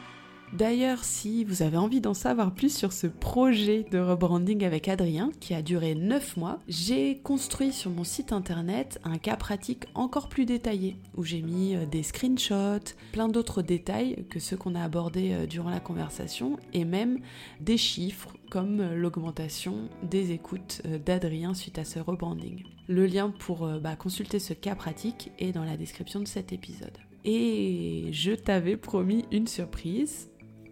D'ailleurs, 0.53 1.05
si 1.05 1.45
vous 1.45 1.63
avez 1.63 1.77
envie 1.77 2.01
d'en 2.01 2.15
savoir 2.15 2.55
plus 2.55 2.75
sur 2.75 2.93
ce 2.93 3.07
projet 3.07 3.85
de 3.91 3.99
rebranding 3.99 4.65
avec 4.65 4.89
Adrien, 4.89 5.31
qui 5.41 5.53
a 5.53 5.61
duré 5.61 5.95
9 5.95 6.39
mois, 6.39 6.59
j'ai 6.69 7.19
construit 7.19 7.73
sur 7.73 7.91
mon 7.91 8.05
site 8.05 8.33
internet 8.33 8.99
un 9.05 9.19
cas 9.19 9.37
pratique 9.37 9.85
encore 9.95 10.29
plus 10.29 10.47
détaillé, 10.47 10.97
où 11.17 11.23
j'ai 11.23 11.43
mis 11.43 11.77
euh, 11.77 11.85
des 11.85 12.03
screenshots, 12.03 12.95
plein 13.13 13.29
d'autres 13.29 13.61
détails 13.61 14.25
que 14.31 14.41
ceux 14.41 14.57
qu'on 14.57 14.75
a 14.75 14.83
abordés 14.83 15.33
euh, 15.33 15.47
durant 15.47 15.71
la 15.71 15.81
conversation, 15.81 16.57
et 16.73 16.87
même 16.87 17.19
des 17.61 17.77
chiffres 17.77 18.35
comme 18.51 18.81
euh, 18.81 18.95
l'augmentation 18.97 19.91
des 20.03 20.33
écoutes 20.33 20.83
d'Adrien 21.05 21.53
suite 21.53 21.79
à 21.79 21.85
ce 21.85 21.99
rebranding. 21.99 22.65
Le 22.89 23.07
lien 23.07 23.31
pour 23.39 23.69
bah, 23.81 23.97
consulter 23.97 24.39
ce 24.39 24.55
cas 24.55 24.75
pratique 24.75 25.31
est 25.39 25.53
dans 25.53 25.65
la 25.65 25.77
description 25.77 26.21
de 26.21 26.27
cet 26.27 26.55
épisode. 26.55 26.97
Et 27.27 28.09
je 28.13 28.33
t'avais 28.33 28.79
promis 28.79 29.27
une 29.31 29.47
surprise. 29.47 30.31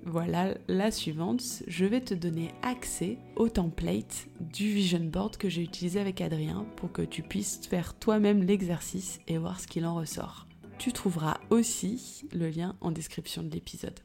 Voilà 0.08 0.54
la 0.68 0.92
suivante, 0.92 1.42
je 1.66 1.84
vais 1.84 2.00
te 2.00 2.14
donner 2.14 2.54
accès 2.62 3.18
au 3.34 3.48
template 3.48 4.28
du 4.38 4.72
vision 4.72 5.00
board 5.00 5.36
que 5.36 5.48
j'ai 5.48 5.62
utilisé 5.62 5.98
avec 5.98 6.20
Adrien 6.20 6.64
pour 6.76 6.92
que 6.92 7.02
tu 7.02 7.24
puisses 7.24 7.66
faire 7.66 7.92
toi-même 7.98 8.44
l'exercice 8.44 9.18
et 9.26 9.36
voir 9.36 9.58
ce 9.58 9.66
qu'il 9.66 9.84
en 9.84 9.96
ressort. 9.96 10.46
Tu 10.78 10.92
trouveras 10.92 11.40
aussi 11.50 12.24
le 12.32 12.48
lien 12.48 12.76
en 12.80 12.92
description 12.92 13.42
de 13.42 13.50
l'épisode. 13.50 13.98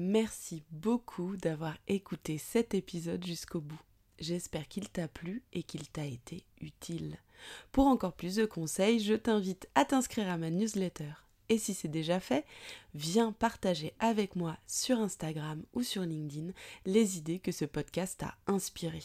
Merci 0.00 0.64
beaucoup 0.72 1.36
d'avoir 1.36 1.76
écouté 1.86 2.38
cet 2.38 2.74
épisode 2.74 3.24
jusqu'au 3.24 3.60
bout. 3.60 3.80
J'espère 4.18 4.66
qu'il 4.66 4.88
t'a 4.88 5.06
plu 5.06 5.44
et 5.52 5.62
qu'il 5.62 5.88
t'a 5.88 6.06
été 6.06 6.44
utile. 6.60 7.18
Pour 7.70 7.86
encore 7.86 8.14
plus 8.14 8.34
de 8.34 8.46
conseils, 8.46 8.98
je 8.98 9.14
t'invite 9.14 9.68
à 9.76 9.84
t'inscrire 9.84 10.28
à 10.28 10.36
ma 10.36 10.50
newsletter 10.50 11.12
et 11.50 11.58
si 11.58 11.74
c'est 11.74 11.88
déjà 11.88 12.20
fait, 12.20 12.46
viens 12.94 13.32
partager 13.32 13.92
avec 13.98 14.36
moi 14.36 14.56
sur 14.66 14.98
Instagram 14.98 15.62
ou 15.74 15.82
sur 15.82 16.02
LinkedIn 16.02 16.52
les 16.86 17.18
idées 17.18 17.40
que 17.40 17.52
ce 17.52 17.66
podcast 17.66 18.22
a 18.22 18.36
inspirées. 18.46 19.04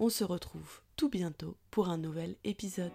On 0.00 0.08
se 0.08 0.24
retrouve 0.24 0.80
tout 0.96 1.10
bientôt 1.10 1.56
pour 1.70 1.88
un 1.88 1.98
nouvel 1.98 2.34
épisode. 2.42 2.92